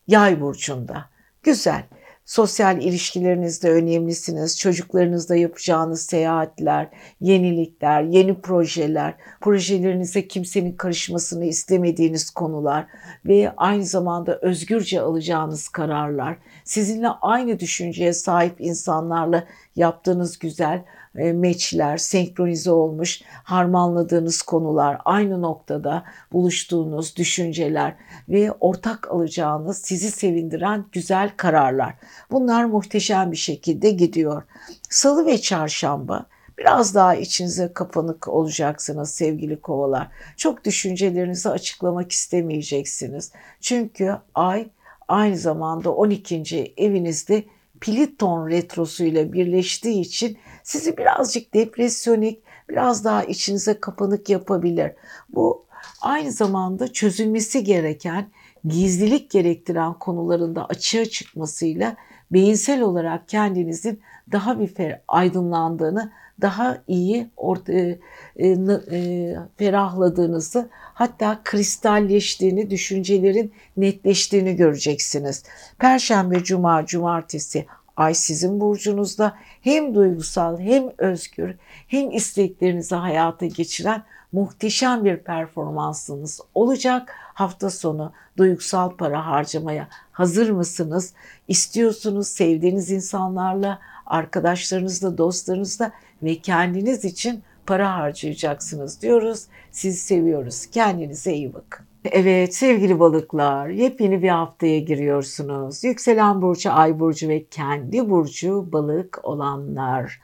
[0.09, 1.05] yay burcunda.
[1.43, 1.85] Güzel.
[2.33, 4.59] Sosyal ilişkilerinizde önemlisiniz.
[4.59, 6.89] Çocuklarınızla yapacağınız seyahatler,
[7.21, 12.87] yenilikler, yeni projeler, projelerinize kimsenin karışmasını istemediğiniz konular
[13.27, 19.45] ve aynı zamanda özgürce alacağınız kararlar, sizinle aynı düşünceye sahip insanlarla
[19.77, 27.97] yaptığınız güzel meçler, senkronize olmuş, harmanladığınız konular, aynı noktada buluştuğunuz düşünceler
[28.29, 31.95] ve ortak alacağınız sizi sevindiren güzel kararlar.
[32.31, 34.43] Bunlar muhteşem bir şekilde gidiyor.
[34.91, 36.27] Salı ve çarşamba
[36.59, 40.09] biraz daha içinize kapanık olacaksınız sevgili kovalar.
[40.37, 43.33] Çok düşüncelerinizi açıklamak istemeyeceksiniz.
[43.61, 44.69] Çünkü ay
[45.09, 46.75] aynı zamanda 12.
[46.77, 47.45] evinizde
[47.81, 54.93] Pliton retrosu ile birleştiği için sizi birazcık depresyonik, biraz daha içinize kapanık yapabilir.
[55.29, 55.65] Bu
[56.01, 58.27] aynı zamanda çözülmesi gereken,
[58.65, 61.97] gizlilik gerektiren konularında açığa çıkmasıyla
[62.31, 64.01] beyinsel olarak kendinizin
[64.33, 64.73] daha bir
[65.09, 67.99] aydınlandığını, daha iyi orta, e,
[68.37, 75.43] e, ferahladığınızı, hatta kristalleştiğini, düşüncelerin netleştiğini göreceksiniz.
[75.79, 77.67] Perşembe, cuma, cumartesi
[77.97, 81.55] Ay sizin burcunuzda hem duygusal hem özgür
[81.87, 87.15] hem isteklerinizi hayata geçiren muhteşem bir performansınız olacak.
[87.35, 91.15] Hafta sonu duygusal para harcamaya hazır mısınız?
[91.49, 99.47] İstiyorsunuz sevdiğiniz insanlarla, arkadaşlarınızla, dostlarınızla ve kendiniz için para harcayacaksınız diyoruz.
[99.71, 100.67] Sizi seviyoruz.
[100.67, 101.92] Kendinize iyi bakın.
[102.11, 105.85] Evet sevgili balıklar yepyeni bir haftaya giriyorsunuz.
[105.85, 110.21] Yükselen burcu, ay burcu ve kendi burcu balık olanlar.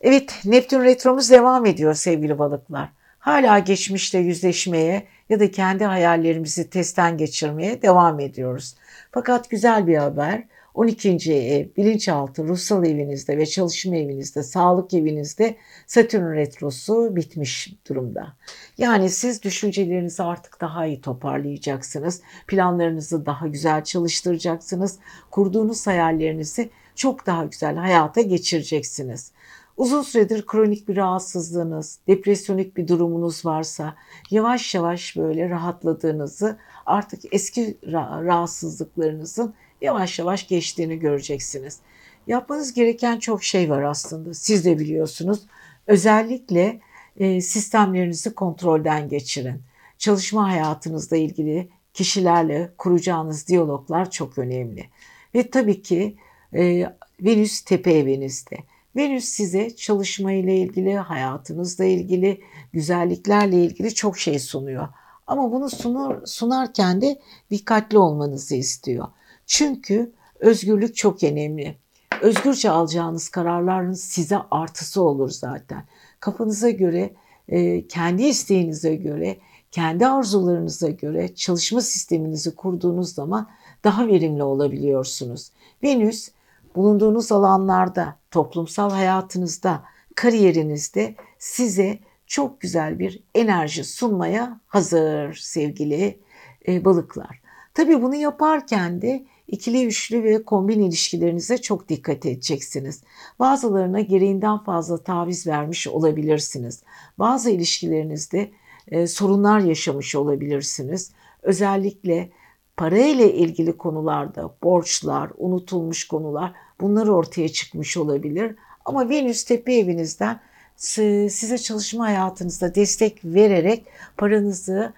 [0.00, 2.88] Evet Neptün retromuz devam ediyor sevgili balıklar.
[3.18, 8.74] Hala geçmişle yüzleşmeye ya da kendi hayallerimizi testten geçirmeye devam ediyoruz.
[9.10, 10.44] Fakat güzel bir haber
[10.74, 11.32] 12.
[11.32, 15.56] ev, bilinçaltı, ruhsal evinizde ve çalışma evinizde, sağlık evinizde
[15.86, 18.36] Satürn retrosu bitmiş durumda.
[18.78, 22.22] Yani siz düşüncelerinizi artık daha iyi toparlayacaksınız.
[22.46, 24.98] Planlarınızı daha güzel çalıştıracaksınız.
[25.30, 29.32] Kurduğunuz hayallerinizi çok daha güzel hayata geçireceksiniz.
[29.76, 33.94] Uzun süredir kronik bir rahatsızlığınız, depresyonik bir durumunuz varsa
[34.30, 41.78] yavaş yavaş böyle rahatladığınızı, artık eski rahatsızlıklarınızın yavaş yavaş geçtiğini göreceksiniz.
[42.26, 44.34] Yapmanız gereken çok şey var aslında.
[44.34, 45.40] Siz de biliyorsunuz.
[45.86, 46.80] Özellikle
[47.16, 49.62] e, sistemlerinizi kontrolden geçirin.
[49.98, 54.86] Çalışma hayatınızla ilgili kişilerle kuracağınız diyaloglar çok önemli.
[55.34, 56.16] Ve tabii ki
[56.54, 56.86] e,
[57.20, 58.56] Venüs tepe evinizde.
[58.96, 62.40] Venüs size çalışma ile ilgili, hayatınızla ilgili,
[62.72, 64.88] güzelliklerle ilgili çok şey sunuyor.
[65.26, 67.20] Ama bunu sunur, sunarken de
[67.50, 69.08] dikkatli olmanızı istiyor.
[69.46, 71.76] Çünkü özgürlük çok önemli.
[72.20, 75.84] Özgürce alacağınız kararların size artısı olur zaten.
[76.20, 77.14] Kafanıza göre,
[77.48, 79.36] e, kendi isteğinize göre,
[79.70, 83.48] kendi arzularınıza göre çalışma sisteminizi kurduğunuz zaman
[83.84, 85.50] daha verimli olabiliyorsunuz.
[85.82, 86.28] Venüs
[86.74, 89.82] bulunduğunuz alanlarda, toplumsal hayatınızda,
[90.14, 96.20] kariyerinizde size çok güzel bir enerji sunmaya hazır sevgili
[96.68, 97.41] e, balıklar.
[97.74, 103.02] Tabii bunu yaparken de İkili, üçlü ve kombin ilişkilerinize çok dikkat edeceksiniz.
[103.38, 106.82] Bazılarına gereğinden fazla taviz vermiş olabilirsiniz.
[107.18, 108.50] Bazı ilişkilerinizde
[108.88, 111.12] e, sorunlar yaşamış olabilirsiniz.
[111.42, 112.30] Özellikle
[112.76, 118.56] para ile ilgili konularda borçlar, unutulmuş konular bunlar ortaya çıkmış olabilir.
[118.84, 120.40] Ama Venüs tepe evinizden
[120.76, 124.92] size çalışma hayatınızda destek vererek paranızı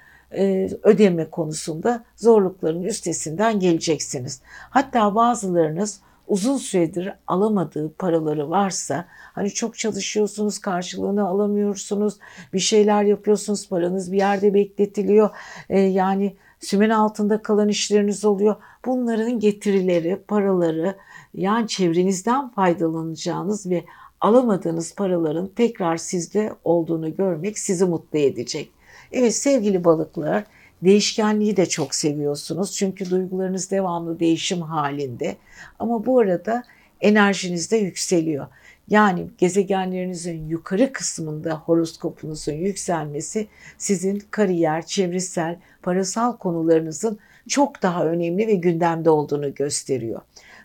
[0.82, 4.40] ödeme konusunda zorlukların üstesinden geleceksiniz.
[4.70, 12.14] Hatta bazılarınız uzun süredir alamadığı paraları varsa hani çok çalışıyorsunuz karşılığını alamıyorsunuz
[12.52, 15.30] bir şeyler yapıyorsunuz paranız bir yerde bekletiliyor
[15.68, 20.96] ee, yani sümen altında kalan işleriniz oluyor bunların getirileri paraları
[21.34, 23.84] yani çevrenizden faydalanacağınız ve
[24.20, 28.70] alamadığınız paraların tekrar sizde olduğunu görmek sizi mutlu edecek.
[29.14, 30.44] Evet sevgili balıklar
[30.82, 32.76] değişkenliği de çok seviyorsunuz.
[32.76, 35.36] Çünkü duygularınız devamlı değişim halinde.
[35.78, 36.62] Ama bu arada
[37.00, 38.46] enerjiniz de yükseliyor.
[38.88, 43.46] Yani gezegenlerinizin yukarı kısmında horoskopunuzun yükselmesi
[43.78, 50.20] sizin kariyer, çevresel, parasal konularınızın çok daha önemli ve gündemde olduğunu gösteriyor.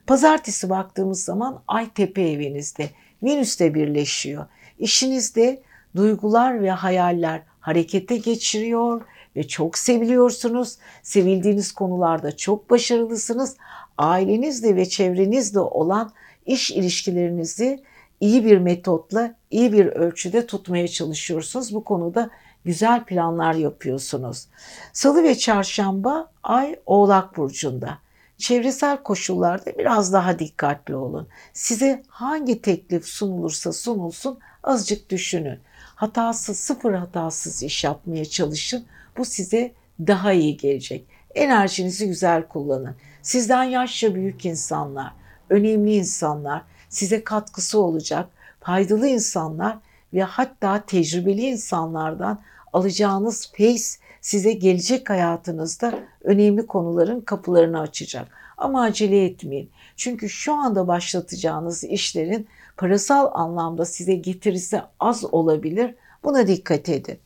[0.07, 2.89] Pazartesi baktığımız zaman Ay tepe evinizde,
[3.23, 4.45] Venüs de birleşiyor.
[4.79, 5.61] İşinizde
[5.95, 9.01] duygular ve hayaller harekete geçiriyor
[9.35, 10.77] ve çok seviliyorsunuz.
[11.03, 13.57] Sevildiğiniz konularda çok başarılısınız.
[13.97, 16.11] Ailenizle ve çevrenizle olan
[16.45, 17.83] iş ilişkilerinizi
[18.19, 21.73] iyi bir metotla, iyi bir ölçüde tutmaya çalışıyorsunuz.
[21.73, 22.29] Bu konuda
[22.65, 24.47] güzel planlar yapıyorsunuz.
[24.93, 27.97] Salı ve çarşamba ay Oğlak burcunda.
[28.37, 31.27] Çevresel koşullarda biraz daha dikkatli olun.
[31.53, 35.59] Size hangi teklif sunulursa sunulsun azıcık düşünün.
[35.99, 38.85] Hatasız, sıfır hatasız iş yapmaya çalışın.
[39.17, 41.05] Bu size daha iyi gelecek.
[41.35, 42.95] Enerjinizi güzel kullanın.
[43.21, 45.13] Sizden yaşça büyük insanlar,
[45.49, 48.29] önemli insanlar, size katkısı olacak,
[48.59, 49.77] faydalı insanlar
[50.13, 52.41] ve hatta tecrübeli insanlardan
[52.73, 58.27] alacağınız feyiz size gelecek hayatınızda önemli konuların kapılarını açacak.
[58.57, 59.71] Ama acele etmeyin.
[59.95, 62.47] Çünkü şu anda başlatacağınız işlerin
[62.79, 65.95] parasal anlamda size getirisi az olabilir.
[66.23, 67.19] Buna dikkat edin.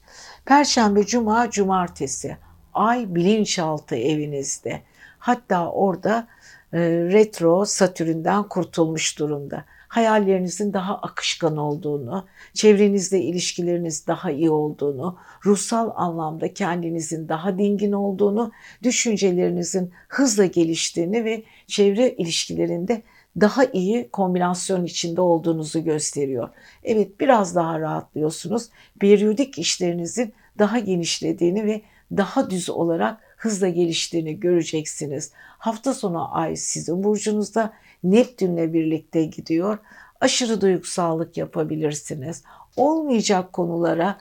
[0.45, 2.37] Perşembe, cuma, cumartesi
[2.73, 4.81] ay bilinçaltı evinizde.
[5.19, 6.27] Hatta orada
[6.73, 9.65] e, retro Satürn'den kurtulmuş durumda.
[9.87, 18.51] Hayallerinizin daha akışkan olduğunu, çevrenizle ilişkileriniz daha iyi olduğunu, ruhsal anlamda kendinizin daha dingin olduğunu,
[18.83, 23.03] düşüncelerinizin hızla geliştiğini ve çevre ilişkilerinde
[23.41, 26.49] daha iyi kombinasyon içinde olduğunuzu gösteriyor.
[26.83, 28.69] Evet biraz daha rahatlıyorsunuz.
[28.99, 31.81] Periyodik işlerinizin daha genişlediğini ve
[32.17, 35.31] daha düz olarak hızla geliştiğini göreceksiniz.
[35.57, 37.73] Hafta sonu ay sizin burcunuzda
[38.03, 39.77] Neptünle birlikte gidiyor.
[40.21, 42.43] Aşırı duygusallık yapabilirsiniz.
[42.75, 44.17] Olmayacak konulara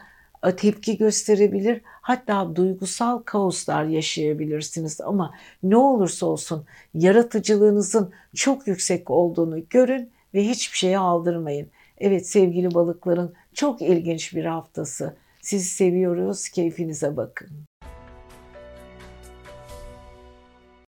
[0.51, 1.81] tepki gösterebilir.
[1.85, 10.77] Hatta duygusal kaoslar yaşayabilirsiniz ama ne olursa olsun yaratıcılığınızın çok yüksek olduğunu görün ve hiçbir
[10.79, 11.71] şeye aldırmayın.
[11.99, 15.17] Evet sevgili balıkların çok ilginç bir haftası.
[15.41, 16.49] Sizi seviyoruz.
[16.49, 17.49] Keyfinize bakın.